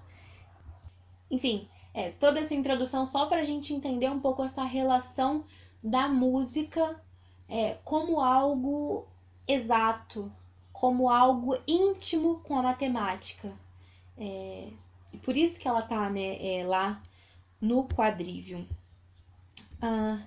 Enfim, 1.30 1.68
é, 1.94 2.12
toda 2.12 2.39
essa 2.39 2.54
introdução 2.54 3.06
só 3.06 3.25
para 3.25 3.42
a 3.42 3.46
gente 3.46 3.74
entender 3.74 4.10
um 4.10 4.20
pouco 4.20 4.44
essa 4.44 4.63
relação 4.63 5.46
da 5.86 6.08
música 6.08 7.00
é, 7.48 7.77
como 7.84 8.20
algo 8.20 9.06
exato, 9.48 10.32
como 10.74 11.08
algo 11.12 11.60
íntimo 11.68 12.39
com 12.39 12.58
a 12.58 12.63
matemática. 12.63 13.54
É, 14.18 14.70
e 15.13 15.18
por 15.18 15.38
isso 15.38 15.60
que 15.60 15.68
ela 15.68 15.84
tá, 15.84 16.10
né, 16.10 16.44
é, 16.44 16.65
lá 16.65 17.00
no 17.62 17.88
quadrivium. 17.88 18.65
Ah, 19.80 20.20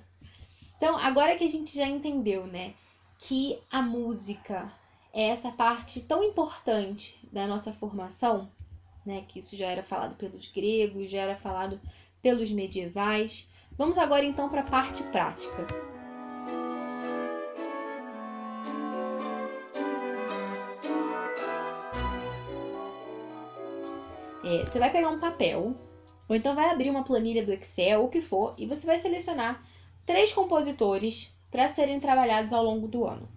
então, 0.76 0.96
agora 0.96 1.36
que 1.36 1.42
a 1.42 1.50
gente 1.50 1.74
já 1.74 1.88
entendeu, 1.88 2.46
né, 2.46 2.72
que 3.18 3.58
a 3.68 3.82
música 3.82 4.72
é 5.12 5.24
essa 5.30 5.50
parte 5.50 6.02
tão 6.02 6.22
importante 6.22 7.18
da 7.32 7.48
nossa 7.48 7.72
formação, 7.72 8.48
né, 9.04 9.24
que 9.26 9.40
isso 9.40 9.56
já 9.56 9.66
era 9.66 9.82
falado 9.82 10.14
pelos 10.14 10.46
gregos, 10.46 11.10
já 11.10 11.22
era 11.22 11.36
falado 11.36 11.80
pelos 12.22 12.48
medievais. 12.52 13.48
Vamos 13.78 13.96
agora 13.96 14.24
então 14.24 14.48
para 14.48 14.62
a 14.62 14.64
parte 14.64 15.04
prática. 15.04 15.64
É, 24.44 24.64
você 24.64 24.80
vai 24.80 24.90
pegar 24.90 25.10
um 25.10 25.20
papel, 25.20 25.76
ou 26.28 26.34
então 26.34 26.56
vai 26.56 26.70
abrir 26.70 26.90
uma 26.90 27.04
planilha 27.04 27.46
do 27.46 27.52
Excel, 27.52 28.04
o 28.04 28.08
que 28.08 28.20
for, 28.20 28.54
e 28.58 28.66
você 28.66 28.84
vai 28.84 28.98
selecionar 28.98 29.64
três 30.04 30.32
compositores 30.32 31.32
para 31.48 31.68
serem 31.68 32.00
trabalhados 32.00 32.52
ao 32.52 32.64
longo 32.64 32.88
do 32.88 33.06
ano, 33.06 33.28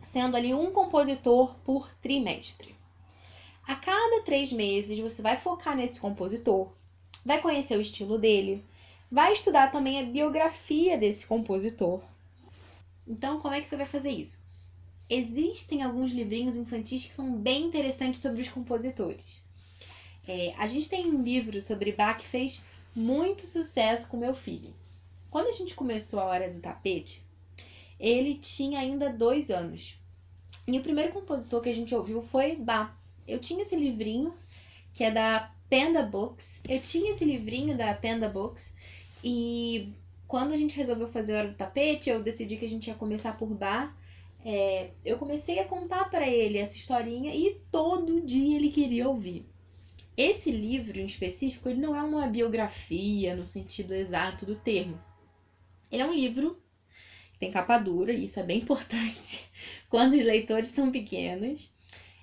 sendo 0.00 0.38
ali 0.38 0.54
um 0.54 0.70
compositor 0.70 1.54
por 1.64 1.92
trimestre. 2.00 2.74
A 3.68 3.74
cada 3.74 4.22
três 4.22 4.50
meses 4.50 4.98
você 4.98 5.20
vai 5.20 5.36
focar 5.36 5.76
nesse 5.76 6.00
compositor, 6.00 6.72
vai 7.26 7.42
conhecer 7.42 7.76
o 7.76 7.80
estilo 7.82 8.16
dele, 8.16 8.64
vai 9.10 9.32
estudar 9.32 9.72
também 9.72 9.98
a 9.98 10.04
biografia 10.04 10.96
desse 10.96 11.26
compositor. 11.26 12.00
Então, 13.06 13.40
como 13.40 13.54
é 13.54 13.60
que 13.60 13.66
você 13.66 13.76
vai 13.76 13.86
fazer 13.86 14.10
isso? 14.10 14.38
Existem 15.08 15.82
alguns 15.82 16.12
livrinhos 16.12 16.56
infantis 16.56 17.04
que 17.04 17.12
são 17.12 17.34
bem 17.34 17.64
interessantes 17.64 18.20
sobre 18.20 18.42
os 18.42 18.48
compositores. 18.48 19.40
É, 20.28 20.54
a 20.56 20.66
gente 20.68 20.88
tem 20.88 21.06
um 21.06 21.22
livro 21.22 21.60
sobre 21.60 21.90
Bach 21.90 22.18
que 22.18 22.26
fez 22.26 22.62
muito 22.94 23.46
sucesso 23.46 24.06
com 24.08 24.16
meu 24.16 24.34
filho. 24.34 24.72
Quando 25.30 25.48
a 25.48 25.52
gente 25.52 25.74
começou 25.74 26.20
a 26.20 26.24
Hora 26.24 26.48
do 26.50 26.60
Tapete, 26.60 27.20
ele 27.98 28.36
tinha 28.36 28.78
ainda 28.78 29.12
dois 29.12 29.50
anos. 29.50 29.98
E 30.68 30.78
o 30.78 30.82
primeiro 30.82 31.12
compositor 31.12 31.60
que 31.60 31.68
a 31.68 31.74
gente 31.74 31.94
ouviu 31.94 32.22
foi 32.22 32.54
Bach. 32.54 32.92
Eu 33.26 33.40
tinha 33.40 33.62
esse 33.62 33.74
livrinho, 33.74 34.32
que 34.94 35.02
é 35.02 35.10
da 35.10 35.52
Panda 35.68 36.04
Books. 36.04 36.60
Eu 36.68 36.80
tinha 36.80 37.10
esse 37.10 37.24
livrinho 37.24 37.76
da 37.76 37.92
Panda 37.94 38.28
Books. 38.28 38.72
E 39.22 39.92
quando 40.26 40.52
a 40.52 40.56
gente 40.56 40.76
resolveu 40.76 41.08
fazer 41.08 41.34
Hora 41.34 41.48
do 41.48 41.54
Tapete, 41.54 42.10
eu 42.10 42.22
decidi 42.22 42.56
que 42.56 42.64
a 42.64 42.68
gente 42.68 42.88
ia 42.88 42.94
começar 42.94 43.36
por 43.36 43.48
Bach. 43.48 43.92
É, 44.44 44.90
eu 45.04 45.18
comecei 45.18 45.58
a 45.58 45.64
contar 45.64 46.08
para 46.08 46.26
ele 46.26 46.56
essa 46.58 46.76
historinha 46.76 47.34
e 47.34 47.60
todo 47.70 48.22
dia 48.22 48.56
ele 48.56 48.70
queria 48.70 49.08
ouvir. 49.08 49.46
Esse 50.16 50.50
livro 50.50 50.98
em 50.98 51.06
específico, 51.06 51.68
ele 51.68 51.80
não 51.80 51.94
é 51.94 52.02
uma 52.02 52.26
biografia 52.26 53.36
no 53.36 53.46
sentido 53.46 53.92
exato 53.92 54.46
do 54.46 54.54
termo. 54.54 55.00
Ele 55.90 56.02
é 56.02 56.06
um 56.06 56.14
livro 56.14 56.60
tem 57.40 57.50
capa 57.50 57.78
dura, 57.78 58.12
e 58.12 58.24
isso 58.24 58.38
é 58.38 58.42
bem 58.42 58.58
importante 58.58 59.48
quando 59.88 60.12
os 60.12 60.22
leitores 60.22 60.68
são 60.68 60.92
pequenos. 60.92 61.72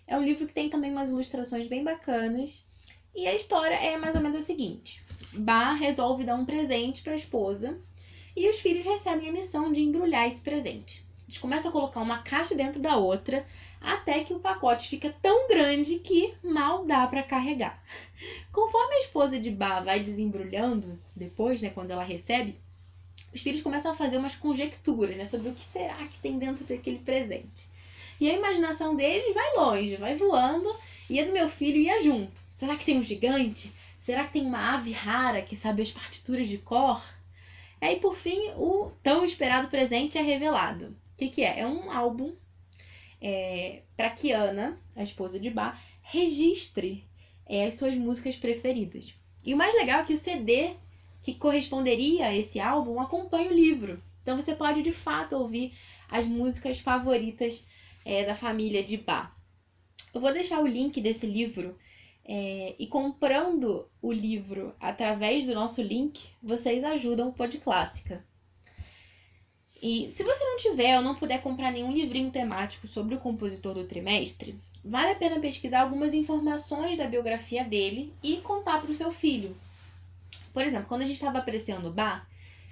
É 0.05 0.15
um 0.15 0.23
livro 0.23 0.47
que 0.47 0.53
tem 0.53 0.69
também 0.69 0.91
umas 0.91 1.09
ilustrações 1.09 1.67
bem 1.67 1.83
bacanas. 1.83 2.63
E 3.15 3.27
a 3.27 3.33
história 3.33 3.73
é 3.73 3.97
mais 3.97 4.15
ou 4.15 4.21
menos 4.21 4.37
a 4.37 4.41
seguinte: 4.41 5.03
Bar 5.33 5.75
resolve 5.75 6.23
dar 6.23 6.35
um 6.35 6.45
presente 6.45 7.01
para 7.01 7.13
a 7.13 7.17
esposa 7.17 7.79
e 8.35 8.49
os 8.49 8.59
filhos 8.59 8.85
recebem 8.85 9.29
a 9.29 9.31
missão 9.31 9.71
de 9.71 9.81
embrulhar 9.81 10.27
esse 10.27 10.41
presente. 10.41 11.05
Eles 11.27 11.37
começam 11.37 11.69
a 11.69 11.71
colocar 11.71 12.01
uma 12.01 12.19
caixa 12.19 12.55
dentro 12.55 12.79
da 12.79 12.95
outra 12.95 13.45
até 13.81 14.23
que 14.23 14.33
o 14.33 14.39
pacote 14.39 14.87
fica 14.87 15.13
tão 15.21 15.47
grande 15.47 15.99
que 15.99 16.33
mal 16.41 16.85
dá 16.85 17.05
para 17.05 17.21
carregar. 17.21 17.83
Conforme 18.51 18.95
a 18.95 18.99
esposa 18.99 19.39
de 19.39 19.51
Bar 19.51 19.83
vai 19.83 19.99
desembrulhando 19.99 20.97
depois, 21.15 21.61
né, 21.61 21.69
quando 21.69 21.91
ela 21.91 22.03
recebe, 22.03 22.57
os 23.33 23.41
filhos 23.41 23.61
começam 23.61 23.91
a 23.91 23.95
fazer 23.95 24.17
umas 24.17 24.35
conjecturas, 24.35 25.17
né, 25.17 25.25
sobre 25.25 25.49
o 25.49 25.53
que 25.53 25.63
será 25.63 26.07
que 26.07 26.17
tem 26.19 26.39
dentro 26.39 26.63
daquele 26.63 26.99
presente. 26.99 27.67
E 28.19 28.29
a 28.29 28.33
imaginação 28.33 28.95
deles 28.95 29.33
vai 29.33 29.55
longe, 29.55 29.95
vai 29.97 30.15
voando, 30.15 30.73
e 31.09 31.19
a 31.19 31.25
do 31.25 31.33
meu 31.33 31.49
filho 31.49 31.77
ia 31.77 32.01
junto. 32.01 32.41
Será 32.49 32.75
que 32.75 32.85
tem 32.85 32.97
um 32.97 33.03
gigante? 33.03 33.71
Será 33.97 34.25
que 34.25 34.33
tem 34.33 34.45
uma 34.45 34.75
ave 34.75 34.91
rara 34.91 35.41
que 35.41 35.55
sabe 35.55 35.81
as 35.81 35.91
partituras 35.91 36.47
de 36.47 36.57
cor? 36.57 37.03
E 37.81 37.85
aí, 37.85 37.99
por 37.99 38.15
fim, 38.15 38.51
o 38.55 38.91
tão 39.03 39.25
esperado 39.25 39.67
presente 39.67 40.17
é 40.17 40.21
revelado. 40.21 40.95
O 41.13 41.17
que, 41.17 41.29
que 41.29 41.43
é? 41.43 41.59
É 41.59 41.67
um 41.67 41.91
álbum 41.91 42.35
é, 43.21 43.81
para 43.95 44.09
que 44.09 44.31
Ana, 44.31 44.79
a 44.95 45.03
esposa 45.03 45.39
de 45.39 45.49
Bach, 45.49 45.77
registre 46.01 47.03
é, 47.45 47.65
as 47.65 47.73
suas 47.75 47.95
músicas 47.95 48.35
preferidas. 48.35 49.13
E 49.45 49.53
o 49.53 49.57
mais 49.57 49.73
legal 49.73 50.01
é 50.01 50.03
que 50.03 50.13
o 50.13 50.17
CD 50.17 50.75
que 51.21 51.33
corresponderia 51.33 52.27
a 52.27 52.35
esse 52.35 52.59
álbum 52.59 52.99
acompanha 52.99 53.49
o 53.49 53.53
livro. 53.53 54.01
Então 54.21 54.35
você 54.35 54.55
pode 54.55 54.81
de 54.81 54.91
fato 54.91 55.35
ouvir 55.35 55.73
as 56.09 56.25
músicas 56.25 56.79
favoritas 56.79 57.65
é, 58.05 58.25
da 58.25 58.35
família 58.35 58.83
de 58.83 58.97
Bach. 58.97 59.31
Eu 60.13 60.21
vou 60.21 60.31
deixar 60.31 60.61
o 60.61 60.67
link 60.67 61.01
desse 61.01 61.25
livro 61.25 61.77
é, 62.27 62.75
e 62.77 62.85
comprando 62.87 63.87
o 64.01 64.11
livro 64.11 64.75
através 64.79 65.45
do 65.45 65.55
nosso 65.55 65.81
link, 65.81 66.27
vocês 66.43 66.83
ajudam 66.83 67.29
o 67.29 67.33
Pod 67.33 67.57
Clássica. 67.59 68.23
E 69.81 70.11
se 70.11 70.23
você 70.23 70.43
não 70.43 70.57
tiver 70.57 70.97
ou 70.97 71.03
não 71.03 71.15
puder 71.15 71.41
comprar 71.41 71.71
nenhum 71.71 71.91
livrinho 71.91 72.31
temático 72.31 72.87
sobre 72.87 73.15
o 73.15 73.19
compositor 73.19 73.75
do 73.75 73.85
trimestre, 73.85 74.59
vale 74.83 75.11
a 75.11 75.15
pena 75.15 75.39
pesquisar 75.39 75.81
algumas 75.81 76.13
informações 76.13 76.97
da 76.97 77.07
biografia 77.07 77.63
dele 77.63 78.11
e 78.21 78.37
contar 78.37 78.81
para 78.81 78.91
o 78.91 78.95
seu 78.95 79.11
filho. 79.11 79.55
Por 80.51 80.63
exemplo, 80.63 80.87
quando 80.87 81.03
a 81.03 81.05
gente 81.05 81.15
estava 81.15 81.37
apreciando 81.37 81.87
o 81.87 81.93
bar, 81.93 82.27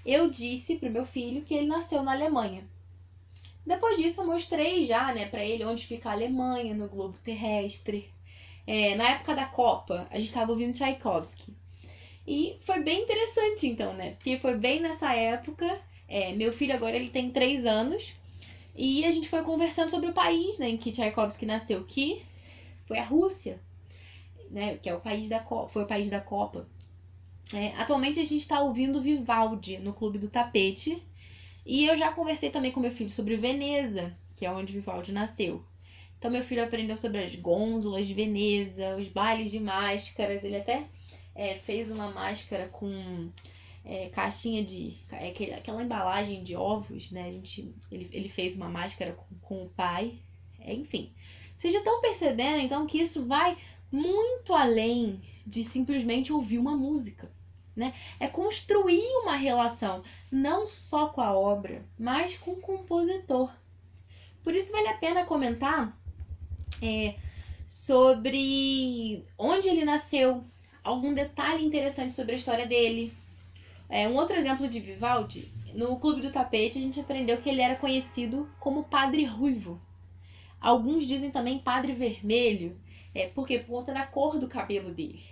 eu 0.05 0.29
disse 0.29 0.75
para 0.75 0.89
o 0.89 0.91
meu 0.91 1.05
filho 1.05 1.43
que 1.43 1.53
ele 1.53 1.67
nasceu 1.67 2.03
na 2.03 2.11
Alemanha. 2.11 2.67
Depois 3.65 3.97
disso, 3.97 4.21
eu 4.21 4.25
mostrei 4.25 4.83
já 4.83 5.13
né, 5.13 5.27
para 5.27 5.43
ele 5.43 5.63
onde 5.63 5.87
fica 5.87 6.09
a 6.09 6.13
Alemanha 6.13 6.73
no 6.75 6.87
globo 6.87 7.17
terrestre. 7.23 8.11
É, 8.67 8.95
na 8.95 9.09
época 9.09 9.35
da 9.35 9.45
Copa, 9.45 10.07
a 10.09 10.17
gente 10.17 10.27
estava 10.27 10.51
ouvindo 10.51 10.73
Tchaikovsky. 10.73 11.53
E 12.27 12.57
foi 12.61 12.81
bem 12.81 13.03
interessante, 13.03 13.67
então, 13.67 13.93
né? 13.93 14.11
Porque 14.11 14.37
foi 14.39 14.55
bem 14.55 14.81
nessa 14.81 15.13
época 15.13 15.79
é, 16.07 16.33
meu 16.33 16.53
filho 16.53 16.73
agora 16.73 16.95
ele 16.95 17.09
tem 17.09 17.31
três 17.31 17.65
anos 17.65 18.13
e 18.75 19.05
a 19.05 19.11
gente 19.11 19.29
foi 19.29 19.41
conversando 19.43 19.89
sobre 19.89 20.09
o 20.09 20.13
país 20.13 20.59
né, 20.59 20.69
em 20.69 20.77
que 20.77 20.91
Tchaikovsky 20.91 21.45
nasceu, 21.45 21.83
que 21.83 22.23
foi 22.85 22.97
a 22.99 23.03
Rússia, 23.03 23.59
né, 24.49 24.77
que 24.77 24.89
é 24.89 24.93
o 24.93 24.99
país 24.99 25.29
da 25.29 25.39
Copa, 25.39 25.69
foi 25.69 25.83
o 25.83 25.87
país 25.87 26.09
da 26.09 26.21
Copa. 26.21 26.67
É, 27.53 27.69
atualmente 27.77 28.19
a 28.19 28.23
gente 28.23 28.41
está 28.41 28.61
ouvindo 28.61 29.01
Vivaldi 29.01 29.77
no 29.77 29.93
Clube 29.93 30.17
do 30.17 30.29
Tapete 30.29 31.01
e 31.65 31.85
eu 31.85 31.95
já 31.97 32.11
conversei 32.11 32.49
também 32.49 32.71
com 32.71 32.79
meu 32.79 32.91
filho 32.91 33.09
sobre 33.09 33.35
Veneza, 33.35 34.15
que 34.35 34.45
é 34.45 34.51
onde 34.51 34.73
Vivaldi 34.73 35.11
nasceu. 35.11 35.63
Então 36.17 36.31
meu 36.31 36.41
filho 36.41 36.63
aprendeu 36.63 36.97
sobre 36.97 37.23
as 37.23 37.35
gôndolas 37.35 38.07
de 38.07 38.13
Veneza, 38.13 38.97
os 38.97 39.07
bailes 39.07 39.51
de 39.51 39.59
máscaras, 39.59 40.43
ele 40.43 40.57
até 40.57 40.87
é, 41.35 41.55
fez 41.55 41.91
uma 41.91 42.09
máscara 42.09 42.67
com 42.69 43.29
é, 43.83 44.09
caixinha 44.09 44.63
de. 44.63 44.97
É, 45.11 45.29
aquela 45.55 45.83
embalagem 45.83 46.43
de 46.43 46.55
ovos, 46.55 47.11
né? 47.11 47.27
A 47.27 47.31
gente, 47.31 47.73
ele, 47.91 48.09
ele 48.11 48.29
fez 48.29 48.55
uma 48.55 48.69
máscara 48.69 49.13
com, 49.13 49.35
com 49.41 49.63
o 49.63 49.69
pai. 49.69 50.19
É, 50.59 50.73
enfim. 50.73 51.13
Vocês 51.57 51.71
já 51.71 51.79
estão 51.79 52.01
percebendo, 52.01 52.59
então, 52.59 52.87
que 52.87 52.97
isso 52.97 53.25
vai 53.25 53.57
muito 53.91 54.53
além 54.53 55.21
de 55.45 55.63
simplesmente 55.63 56.33
ouvir 56.33 56.57
uma 56.57 56.75
música. 56.75 57.31
Né? 57.75 57.93
É 58.19 58.27
construir 58.27 59.05
uma 59.21 59.35
relação, 59.35 60.01
não 60.31 60.65
só 60.65 61.09
com 61.09 61.19
a 61.19 61.37
obra, 61.37 61.85
mas 61.99 62.37
com 62.37 62.51
o 62.51 62.61
compositor. 62.61 63.53
Por 64.41 64.55
isso 64.55 64.71
vale 64.71 64.87
a 64.87 64.97
pena 64.97 65.25
comentar 65.25 65.97
é, 66.81 67.15
sobre 67.67 69.23
onde 69.37 69.67
ele 69.67 69.85
nasceu, 69.85 70.43
algum 70.83 71.13
detalhe 71.13 71.65
interessante 71.65 72.13
sobre 72.13 72.33
a 72.33 72.37
história 72.37 72.65
dele, 72.65 73.11
é, 73.89 74.07
um 74.07 74.15
outro 74.15 74.35
exemplo 74.35 74.67
de 74.67 74.79
Vivaldi, 74.79 75.51
no 75.75 75.99
Clube 75.99 76.21
do 76.21 76.31
Tapete 76.31 76.79
a 76.79 76.81
gente 76.81 76.99
aprendeu 76.99 77.37
que 77.41 77.49
ele 77.49 77.61
era 77.61 77.75
conhecido 77.75 78.49
como 78.59 78.85
Padre 78.85 79.25
Ruivo. 79.25 79.79
Alguns 80.59 81.05
dizem 81.05 81.29
também 81.29 81.59
Padre 81.59 81.91
Vermelho, 81.91 82.79
é, 83.13 83.27
porque 83.27 83.59
por 83.59 83.79
conta 83.79 83.93
da 83.93 84.05
cor 84.05 84.39
do 84.39 84.47
cabelo 84.47 84.91
dele. 84.91 85.23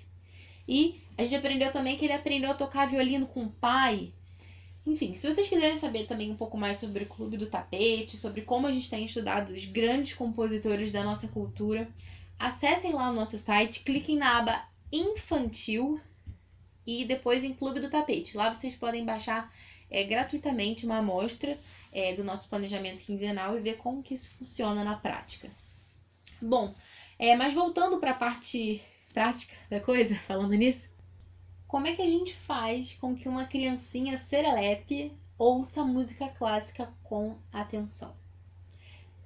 E 0.68 1.02
a 1.18 1.24
gente 1.24 1.36
aprendeu 1.36 1.72
também 1.72 1.98
que 1.98 2.06
ele 2.06 2.14
aprendeu 2.14 2.52
a 2.52 2.56
tocar 2.56 2.88
violino 2.88 3.26
com 3.26 3.46
o 3.46 3.50
pai. 3.50 4.12
Enfim, 4.86 5.16
se 5.16 5.32
vocês 5.32 5.48
quiserem 5.48 5.78
saber 5.78 6.06
também 6.08 6.32
um 6.32 6.36
pouco 6.36 6.58
mais 6.58 6.78
sobre 6.78 7.04
o 7.04 7.08
Clube 7.08 7.38
do 7.38 7.48
Tapete, 7.48 8.18
sobre 8.18 8.42
como 8.42 8.68
a 8.68 8.72
gente 8.72 8.90
tem 8.90 9.06
estudado 9.06 9.54
os 9.54 9.64
grandes 9.66 10.14
compositores 10.14 10.92
da 10.92 11.04
nossa 11.04 11.28
cultura, 11.28 11.88
acessem 12.38 12.92
lá 12.92 13.10
o 13.10 13.14
nosso 13.14 13.40
site, 13.40 13.84
cliquem 13.84 14.18
na 14.18 14.38
aba 14.38 14.66
Infantil 14.92 16.00
e 16.86 17.06
depois 17.06 17.44
em 17.44 17.54
Clube 17.54 17.80
do 17.80 17.90
Tapete. 17.90 18.36
Lá 18.36 18.54
vocês 18.54 18.76
podem 18.76 19.06
baixar 19.06 19.52
é, 19.90 20.04
gratuitamente 20.04 20.86
uma 20.86 20.98
amostra 20.98 21.58
é, 21.92 22.14
do 22.14 22.24
nosso 22.24 22.50
planejamento 22.50 23.02
quinzenal 23.02 23.58
e 23.58 23.62
ver 23.62 23.78
como 23.78 24.04
que 24.04 24.14
isso 24.14 24.30
funciona 24.38 24.84
na 24.84 24.96
prática. 24.96 25.50
Bom, 26.42 26.76
é, 27.18 27.36
mas 27.36 27.54
voltando 27.54 28.00
para 28.00 28.12
a 28.12 28.16
parte 28.16 28.84
prática 29.14 29.56
da 29.70 29.80
coisa, 29.80 30.16
falando 30.28 30.54
nisso, 30.54 30.90
como 31.74 31.88
é 31.88 31.96
que 31.96 32.04
a 32.04 32.08
gente 32.08 32.36
faz 32.36 32.94
com 32.94 33.16
que 33.16 33.28
uma 33.28 33.46
criancinha 33.46 34.16
serelepe 34.16 35.12
ouça 35.40 35.84
música 35.84 36.28
clássica 36.28 36.94
com 37.02 37.36
atenção? 37.52 38.16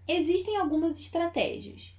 Existem 0.07 0.55
algumas 0.55 0.97
estratégias. 0.97 1.93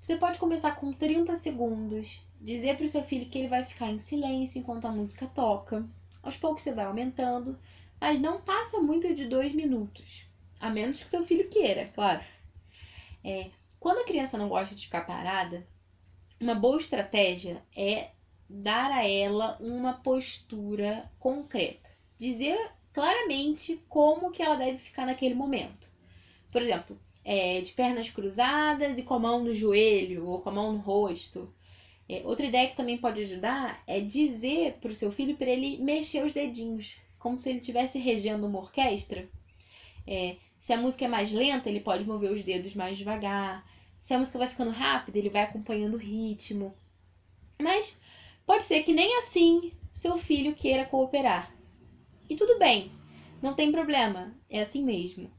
Você 0.00 0.16
pode 0.16 0.40
começar 0.40 0.72
com 0.72 0.92
30 0.92 1.36
segundos, 1.36 2.20
dizer 2.40 2.76
para 2.76 2.86
o 2.86 2.88
seu 2.88 3.04
filho 3.04 3.28
que 3.28 3.38
ele 3.38 3.46
vai 3.46 3.64
ficar 3.64 3.92
em 3.92 3.98
silêncio 4.00 4.58
enquanto 4.58 4.86
a 4.86 4.90
música 4.90 5.28
toca. 5.28 5.88
Aos 6.20 6.36
poucos 6.36 6.64
você 6.64 6.74
vai 6.74 6.86
aumentando, 6.86 7.56
mas 8.00 8.18
não 8.18 8.40
passa 8.40 8.80
muito 8.80 9.14
de 9.14 9.28
dois 9.28 9.52
minutos, 9.52 10.26
a 10.58 10.68
menos 10.68 11.00
que 11.00 11.08
seu 11.08 11.24
filho 11.24 11.48
queira, 11.48 11.92
claro. 11.94 12.24
É, 13.22 13.52
quando 13.78 13.98
a 13.98 14.04
criança 14.04 14.36
não 14.36 14.48
gosta 14.48 14.74
de 14.74 14.82
ficar 14.82 15.06
parada, 15.06 15.64
uma 16.40 16.56
boa 16.56 16.78
estratégia 16.78 17.62
é 17.76 18.10
dar 18.52 18.90
a 18.90 19.08
ela 19.08 19.56
uma 19.60 19.94
postura 19.94 21.10
concreta, 21.18 21.88
dizer 22.18 22.58
claramente 22.92 23.80
como 23.88 24.30
que 24.30 24.42
ela 24.42 24.54
deve 24.54 24.76
ficar 24.78 25.06
naquele 25.06 25.34
momento. 25.34 25.88
Por 26.50 26.60
exemplo, 26.60 26.98
é, 27.24 27.60
de 27.60 27.72
pernas 27.72 28.10
cruzadas 28.10 28.98
e 28.98 29.02
com 29.02 29.14
a 29.14 29.18
mão 29.18 29.42
no 29.42 29.54
joelho 29.54 30.26
ou 30.26 30.40
com 30.40 30.50
a 30.50 30.52
mão 30.52 30.72
no 30.72 30.78
rosto. 30.78 31.52
É, 32.08 32.20
outra 32.24 32.44
ideia 32.44 32.68
que 32.68 32.76
também 32.76 32.98
pode 32.98 33.22
ajudar 33.22 33.82
é 33.86 34.00
dizer 34.00 34.74
para 34.74 34.90
o 34.90 34.94
seu 34.94 35.10
filho 35.10 35.36
para 35.36 35.48
ele 35.48 35.78
mexer 35.78 36.24
os 36.24 36.32
dedinhos, 36.32 36.96
como 37.18 37.38
se 37.38 37.48
ele 37.48 37.58
estivesse 37.58 37.98
regendo 37.98 38.46
uma 38.46 38.58
orquestra. 38.58 39.26
É, 40.06 40.36
se 40.60 40.72
a 40.72 40.76
música 40.76 41.06
é 41.06 41.08
mais 41.08 41.32
lenta, 41.32 41.70
ele 41.70 41.80
pode 41.80 42.04
mover 42.04 42.30
os 42.30 42.42
dedos 42.42 42.74
mais 42.74 42.98
devagar. 42.98 43.64
Se 44.00 44.12
a 44.12 44.18
música 44.18 44.38
vai 44.38 44.48
ficando 44.48 44.70
rápida, 44.70 45.18
ele 45.18 45.30
vai 45.30 45.42
acompanhando 45.42 45.94
o 45.94 45.98
ritmo. 45.98 46.74
Mas 47.60 47.96
pode 48.46 48.64
ser 48.64 48.82
que 48.82 48.92
nem 48.92 49.18
assim 49.18 49.72
seu 49.92 50.16
filho 50.16 50.54
queira 50.54 50.86
cooperar. 50.86 51.54
E 52.28 52.36
tudo 52.36 52.58
bem, 52.58 52.90
não 53.42 53.54
tem 53.54 53.70
problema, 53.70 54.34
é 54.48 54.60
assim 54.60 54.82
mesmo. 54.82 55.30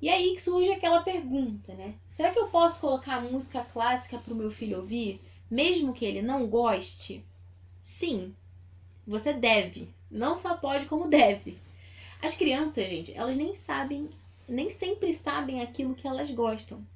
E 0.00 0.08
aí 0.08 0.34
que 0.34 0.42
surge 0.42 0.70
aquela 0.70 1.02
pergunta, 1.02 1.74
né? 1.74 1.94
Será 2.10 2.30
que 2.30 2.38
eu 2.38 2.48
posso 2.48 2.80
colocar 2.80 3.20
música 3.20 3.64
clássica 3.64 4.18
para 4.18 4.32
o 4.32 4.36
meu 4.36 4.50
filho 4.50 4.78
ouvir, 4.78 5.20
mesmo 5.50 5.94
que 5.94 6.04
ele 6.04 6.22
não 6.22 6.46
goste? 6.46 7.24
Sim, 7.80 8.34
você 9.06 9.32
deve. 9.32 9.88
Não 10.10 10.34
só 10.34 10.56
pode, 10.56 10.86
como 10.86 11.08
deve. 11.08 11.58
As 12.22 12.34
crianças, 12.34 12.88
gente, 12.88 13.12
elas 13.12 13.36
nem 13.36 13.54
sabem, 13.54 14.08
nem 14.48 14.70
sempre 14.70 15.12
sabem 15.12 15.60
aquilo 15.60 15.94
que 15.94 16.06
elas 16.06 16.30
gostam. 16.30 16.86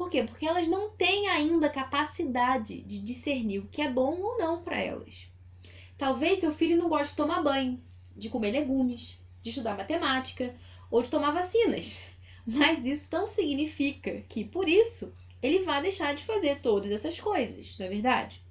Por 0.00 0.08
quê? 0.08 0.22
Porque 0.22 0.46
elas 0.46 0.66
não 0.66 0.88
têm 0.88 1.28
ainda 1.28 1.68
capacidade 1.68 2.80
de 2.80 2.98
discernir 3.00 3.58
o 3.58 3.66
que 3.66 3.82
é 3.82 3.90
bom 3.90 4.18
ou 4.18 4.38
não 4.38 4.62
para 4.62 4.80
elas. 4.80 5.26
Talvez 5.98 6.38
seu 6.38 6.50
filho 6.50 6.78
não 6.78 6.88
goste 6.88 7.10
de 7.10 7.16
tomar 7.16 7.42
banho, 7.42 7.78
de 8.16 8.30
comer 8.30 8.50
legumes, 8.50 9.20
de 9.42 9.50
estudar 9.50 9.76
matemática 9.76 10.54
ou 10.90 11.02
de 11.02 11.10
tomar 11.10 11.32
vacinas. 11.32 11.98
Mas 12.46 12.86
isso 12.86 13.10
não 13.12 13.26
significa 13.26 14.22
que, 14.26 14.42
por 14.42 14.70
isso, 14.70 15.12
ele 15.42 15.64
vai 15.64 15.82
deixar 15.82 16.14
de 16.14 16.24
fazer 16.24 16.62
todas 16.62 16.90
essas 16.90 17.20
coisas, 17.20 17.76
não 17.76 17.84
é 17.84 17.90
verdade? 17.90 18.42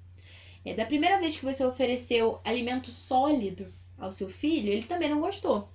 É, 0.64 0.72
da 0.72 0.86
primeira 0.86 1.18
vez 1.18 1.36
que 1.36 1.44
você 1.44 1.64
ofereceu 1.64 2.40
alimento 2.44 2.92
sólido 2.92 3.74
ao 3.98 4.12
seu 4.12 4.30
filho, 4.30 4.70
ele 4.70 4.84
também 4.84 5.10
não 5.10 5.20
gostou. 5.20 5.68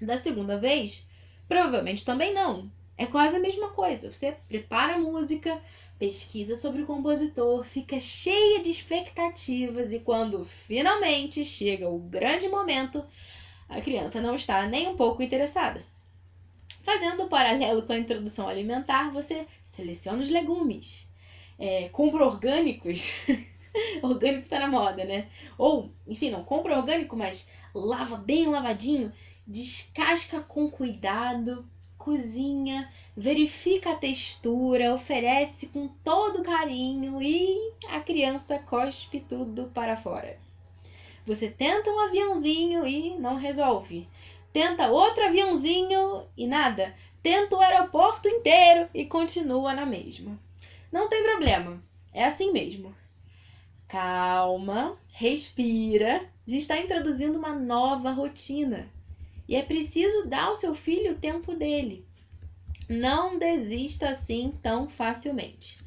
Da 0.00 0.16
segunda 0.16 0.56
vez, 0.60 1.04
provavelmente 1.48 2.04
também 2.04 2.32
não. 2.32 2.70
É 2.98 3.06
quase 3.06 3.36
a 3.36 3.40
mesma 3.40 3.68
coisa. 3.68 4.10
Você 4.10 4.32
prepara 4.48 4.96
a 4.96 4.98
música, 4.98 5.62
pesquisa 6.00 6.56
sobre 6.56 6.82
o 6.82 6.86
compositor, 6.86 7.64
fica 7.64 8.00
cheia 8.00 8.60
de 8.60 8.70
expectativas 8.70 9.92
e 9.92 10.00
quando 10.00 10.44
finalmente 10.44 11.44
chega 11.44 11.88
o 11.88 12.00
grande 12.00 12.48
momento, 12.48 13.06
a 13.68 13.80
criança 13.80 14.20
não 14.20 14.34
está 14.34 14.66
nem 14.66 14.88
um 14.88 14.96
pouco 14.96 15.22
interessada. 15.22 15.84
Fazendo 16.82 17.22
um 17.22 17.28
paralelo 17.28 17.82
com 17.82 17.92
a 17.92 17.98
introdução 17.98 18.48
alimentar, 18.48 19.12
você 19.12 19.46
seleciona 19.64 20.22
os 20.22 20.28
legumes, 20.28 21.08
é, 21.56 21.88
compra 21.90 22.26
orgânicos. 22.26 23.12
orgânico 24.02 24.42
está 24.42 24.58
na 24.58 24.66
moda, 24.66 25.04
né? 25.04 25.28
Ou, 25.56 25.92
enfim, 26.04 26.30
não 26.30 26.42
compra 26.42 26.76
orgânico, 26.76 27.16
mas 27.16 27.48
lava 27.72 28.16
bem 28.16 28.48
lavadinho, 28.48 29.12
descasca 29.46 30.40
com 30.40 30.68
cuidado, 30.68 31.64
cozinha, 32.08 32.90
verifica 33.14 33.90
a 33.90 33.94
textura, 33.94 34.94
oferece 34.94 35.66
com 35.66 35.88
todo 36.02 36.42
carinho 36.42 37.20
e 37.22 37.74
a 37.86 38.00
criança 38.00 38.58
cospe 38.58 39.20
tudo 39.20 39.70
para 39.74 39.94
fora. 39.94 40.38
Você 41.26 41.50
tenta 41.50 41.90
um 41.90 42.00
aviãozinho 42.00 42.86
e 42.86 43.18
não 43.18 43.36
resolve. 43.36 44.08
Tenta 44.50 44.88
outro 44.88 45.22
aviãozinho 45.22 46.24
e 46.34 46.46
nada. 46.46 46.94
Tenta 47.22 47.56
o 47.56 47.60
aeroporto 47.60 48.26
inteiro 48.26 48.88
e 48.94 49.04
continua 49.04 49.74
na 49.74 49.84
mesma. 49.84 50.40
Não 50.90 51.10
tem 51.10 51.22
problema, 51.22 51.82
é 52.10 52.24
assim 52.24 52.50
mesmo. 52.50 52.94
Calma, 53.86 54.96
respira. 55.12 56.22
A 56.46 56.50
gente 56.50 56.62
está 56.62 56.78
introduzindo 56.78 57.38
uma 57.38 57.54
nova 57.54 58.12
rotina. 58.12 58.88
E 59.48 59.56
é 59.56 59.62
preciso 59.62 60.28
dar 60.28 60.44
ao 60.44 60.56
seu 60.56 60.74
filho 60.74 61.12
o 61.12 61.18
tempo 61.18 61.54
dele. 61.54 62.04
Não 62.88 63.38
desista 63.38 64.10
assim 64.10 64.52
tão 64.62 64.88
facilmente. 64.88 65.78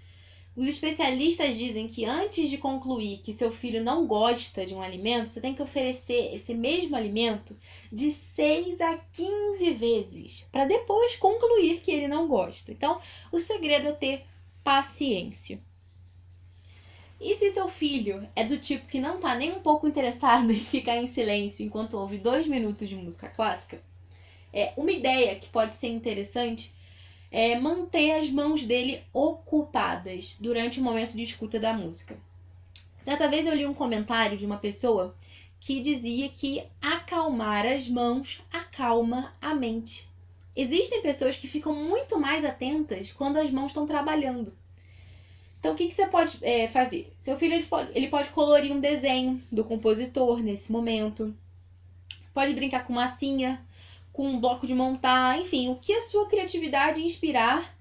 Os 0.56 0.68
especialistas 0.68 1.58
dizem 1.58 1.88
que 1.88 2.04
antes 2.04 2.50
de 2.50 2.58
concluir 2.58 3.20
que 3.20 3.34
seu 3.34 3.50
filho 3.50 3.82
não 3.82 4.06
gosta 4.06 4.66
de 4.66 4.76
um 4.76 4.82
alimento, 4.82 5.30
você 5.30 5.40
tem 5.40 5.54
que 5.54 5.62
oferecer 5.62 6.36
esse 6.36 6.54
mesmo 6.54 6.96
alimento 6.96 7.56
de 7.92 8.12
6 8.12 8.82
a 8.82 8.98
15 8.98 9.72
vezes, 9.72 10.46
para 10.52 10.66
depois 10.66 11.16
concluir 11.16 11.80
que 11.80 11.92
ele 11.92 12.08
não 12.08 12.28
gosta. 12.28 12.72
Então, 12.72 13.00
o 13.32 13.40
segredo 13.40 13.88
é 13.88 13.92
ter 13.94 14.26
paciência. 14.62 15.62
E 17.24 17.36
se 17.36 17.52
seu 17.52 17.68
filho 17.68 18.28
é 18.36 18.44
do 18.44 18.58
tipo 18.58 18.88
que 18.88 19.00
não 19.00 19.18
está 19.18 19.36
nem 19.36 19.52
um 19.52 19.60
pouco 19.60 19.88
interessado 19.88 20.50
em 20.52 20.60
ficar 20.60 20.98
em 20.98 21.06
silêncio 21.06 21.64
enquanto 21.64 21.94
ouve 21.94 22.18
dois 22.18 22.48
minutos 22.48 22.90
de 22.90 22.96
música 22.96 23.30
clássica, 23.30 23.80
é 24.52 24.74
uma 24.76 24.92
ideia 24.92 25.36
que 25.36 25.48
pode 25.48 25.76
ser 25.76 25.90
interessante 25.90 26.74
é, 27.30 27.60
manter 27.60 28.14
as 28.14 28.28
mãos 28.28 28.64
dele 28.64 29.04
ocupadas 29.14 30.36
durante 30.40 30.80
o 30.80 30.84
momento 30.84 31.16
de 31.16 31.22
escuta 31.22 31.60
da 31.60 31.74
música. 31.74 32.18
Certa 33.04 33.28
vez 33.28 33.46
eu 33.46 33.54
li 33.54 33.68
um 33.68 33.74
comentário 33.74 34.36
de 34.36 34.46
uma 34.46 34.58
pessoa 34.58 35.16
que 35.60 35.80
dizia 35.80 36.28
que 36.28 36.64
acalmar 36.82 37.68
as 37.68 37.88
mãos 37.88 38.44
acalma 38.52 39.32
a 39.40 39.54
mente. 39.54 40.10
Existem 40.56 41.04
pessoas 41.04 41.38
que 41.38 41.48
ficam 41.48 41.76
muito 41.76 42.20
mais 42.20 42.44
atentas 42.44 43.12
quando 43.12 43.38
as 43.38 43.52
mãos 43.52 43.68
estão 43.68 43.86
trabalhando. 43.86 44.52
Então, 45.62 45.74
o 45.74 45.76
que, 45.76 45.86
que 45.86 45.94
você 45.94 46.08
pode 46.08 46.40
é, 46.42 46.68
fazer? 46.68 47.14
Seu 47.20 47.38
filho 47.38 47.54
ele 47.54 47.68
pode, 47.68 47.92
ele 47.94 48.08
pode 48.08 48.30
colorir 48.30 48.74
um 48.74 48.80
desenho 48.80 49.40
do 49.52 49.64
compositor 49.64 50.42
nesse 50.42 50.72
momento. 50.72 51.36
Pode 52.34 52.56
brincar 52.56 52.84
com 52.84 52.94
massinha 52.94 53.64
com 54.12 54.28
um 54.28 54.40
bloco 54.40 54.66
de 54.66 54.74
montar, 54.74 55.40
enfim, 55.40 55.70
o 55.70 55.76
que 55.76 55.94
a 55.94 56.02
sua 56.02 56.28
criatividade 56.28 57.00
inspirar 57.00 57.78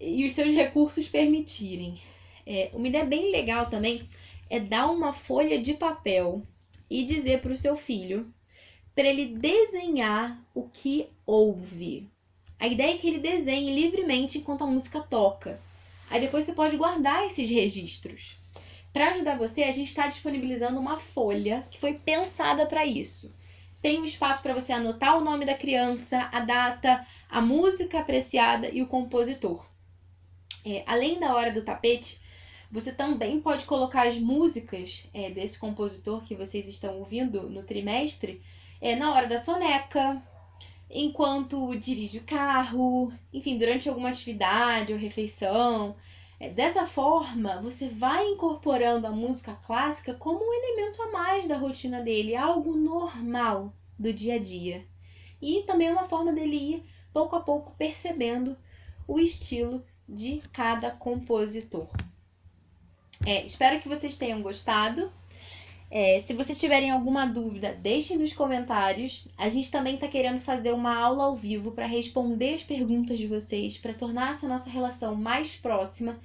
e 0.00 0.26
os 0.26 0.32
seus 0.32 0.54
recursos 0.54 1.06
permitirem. 1.10 2.00
É, 2.46 2.70
uma 2.72 2.88
ideia 2.88 3.04
bem 3.04 3.30
legal 3.30 3.68
também 3.68 4.08
é 4.48 4.58
dar 4.58 4.90
uma 4.90 5.12
folha 5.12 5.60
de 5.60 5.74
papel 5.74 6.42
e 6.88 7.04
dizer 7.04 7.42
para 7.42 7.52
o 7.52 7.56
seu 7.56 7.76
filho 7.76 8.32
para 8.94 9.06
ele 9.06 9.26
desenhar 9.26 10.42
o 10.54 10.70
que 10.70 11.06
ouve. 11.26 12.08
A 12.58 12.66
ideia 12.66 12.94
é 12.94 12.96
que 12.96 13.06
ele 13.06 13.18
desenhe 13.18 13.74
livremente 13.74 14.38
enquanto 14.38 14.64
a 14.64 14.66
música 14.66 15.00
toca. 15.00 15.60
Aí 16.10 16.20
depois 16.20 16.44
você 16.44 16.52
pode 16.52 16.76
guardar 16.76 17.24
esses 17.24 17.48
registros. 17.48 18.38
Para 18.92 19.10
ajudar 19.10 19.38
você, 19.38 19.62
a 19.62 19.72
gente 19.72 19.88
está 19.88 20.06
disponibilizando 20.06 20.78
uma 20.78 20.98
folha 20.98 21.66
que 21.70 21.78
foi 21.78 21.94
pensada 21.94 22.66
para 22.66 22.84
isso 22.84 23.32
tem 23.82 24.00
um 24.00 24.04
espaço 24.04 24.42
para 24.42 24.54
você 24.54 24.72
anotar 24.72 25.16
o 25.16 25.24
nome 25.24 25.46
da 25.46 25.54
criança, 25.54 26.28
a 26.32 26.40
data, 26.40 27.06
a 27.28 27.40
música 27.40 27.98
apreciada 27.98 28.68
e 28.70 28.82
o 28.82 28.86
compositor. 28.86 29.66
É, 30.64 30.84
além 30.86 31.18
da 31.18 31.34
hora 31.34 31.50
do 31.50 31.64
tapete, 31.64 32.20
você 32.70 32.92
também 32.92 33.40
pode 33.40 33.64
colocar 33.64 34.06
as 34.06 34.18
músicas 34.18 35.06
é, 35.14 35.30
desse 35.30 35.58
compositor 35.58 36.22
que 36.22 36.34
vocês 36.34 36.68
estão 36.68 36.98
ouvindo 36.98 37.48
no 37.48 37.62
trimestre 37.62 38.42
é, 38.80 38.94
na 38.94 39.12
hora 39.12 39.26
da 39.26 39.38
soneca, 39.38 40.22
enquanto 40.90 41.76
dirige 41.76 42.18
o 42.18 42.24
carro, 42.24 43.12
enfim, 43.32 43.56
durante 43.56 43.88
alguma 43.88 44.08
atividade 44.08 44.92
ou 44.92 44.98
refeição. 44.98 45.96
É, 46.38 46.48
dessa 46.48 46.86
forma, 46.86 47.60
você 47.60 47.88
vai 47.88 48.26
incorporando 48.26 49.06
a 49.06 49.10
música 49.10 49.54
clássica 49.66 50.14
como 50.14 50.40
um 50.42 50.52
elemento 50.52 51.02
a 51.02 51.10
mais 51.10 51.46
da 51.46 51.56
rotina 51.56 52.00
dele, 52.00 52.34
algo 52.34 52.76
normal 52.76 53.72
do 53.98 54.12
dia 54.12 54.34
a 54.34 54.38
dia. 54.38 54.86
E 55.40 55.62
também 55.62 55.88
é 55.88 55.92
uma 55.92 56.08
forma 56.08 56.32
dele 56.32 56.56
ir 56.56 56.84
pouco 57.12 57.36
a 57.36 57.40
pouco 57.40 57.74
percebendo 57.76 58.56
o 59.06 59.18
estilo 59.18 59.84
de 60.08 60.42
cada 60.52 60.90
compositor. 60.90 61.88
É, 63.24 63.44
espero 63.44 63.80
que 63.80 63.88
vocês 63.88 64.16
tenham 64.16 64.42
gostado. 64.42 65.12
É, 65.90 66.20
se 66.20 66.32
vocês 66.34 66.58
tiverem 66.58 66.92
alguma 66.92 67.26
dúvida, 67.26 67.74
deixem 67.74 68.16
nos 68.16 68.32
comentários. 68.32 69.26
A 69.36 69.48
gente 69.48 69.72
também 69.72 69.96
está 69.96 70.06
querendo 70.06 70.38
fazer 70.40 70.70
uma 70.72 70.96
aula 70.96 71.24
ao 71.24 71.34
vivo 71.34 71.72
para 71.72 71.84
responder 71.84 72.54
as 72.54 72.62
perguntas 72.62 73.18
de 73.18 73.26
vocês, 73.26 73.76
para 73.76 73.92
tornar 73.92 74.30
essa 74.30 74.46
nossa 74.46 74.70
relação 74.70 75.16
mais 75.16 75.56
próxima. 75.56 76.16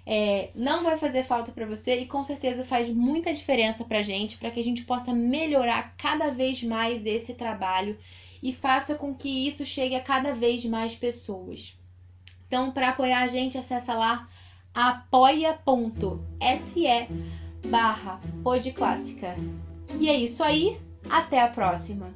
É, 0.08 0.50
não 0.54 0.84
vai 0.84 0.96
fazer 0.98 1.24
falta 1.24 1.50
para 1.50 1.66
você 1.66 1.96
e 1.96 2.06
com 2.06 2.22
certeza 2.22 2.64
faz 2.64 2.88
muita 2.88 3.34
diferença 3.34 3.84
para 3.84 4.02
gente, 4.02 4.36
para 4.36 4.52
que 4.52 4.60
a 4.60 4.64
gente 4.64 4.84
possa 4.84 5.12
melhorar 5.12 5.94
cada 5.96 6.30
vez 6.30 6.62
mais 6.62 7.04
esse 7.06 7.34
trabalho 7.34 7.98
e 8.40 8.52
faça 8.52 8.94
com 8.94 9.12
que 9.12 9.48
isso 9.48 9.66
chegue 9.66 9.96
a 9.96 10.00
cada 10.00 10.32
vez 10.32 10.64
mais 10.64 10.94
pessoas. 10.94 11.76
Então, 12.46 12.70
para 12.70 12.90
apoiar 12.90 13.22
a 13.22 13.26
gente, 13.26 13.58
acessa 13.58 13.94
lá 13.94 14.28
apoia.se 14.74 15.58
barra 17.68 18.20
podclássica. 18.42 19.34
E 19.98 20.08
é 20.08 20.14
isso 20.14 20.44
aí, 20.44 20.80
até 21.10 21.40
a 21.42 21.48
próxima! 21.48 22.12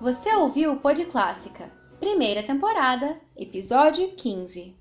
Você 0.00 0.34
ouviu 0.34 0.72
o 0.74 0.80
Pod 0.80 1.02
Clássica? 1.06 1.83
Primeira 2.04 2.42
temporada, 2.42 3.18
episódio 3.34 4.10
15. 4.10 4.76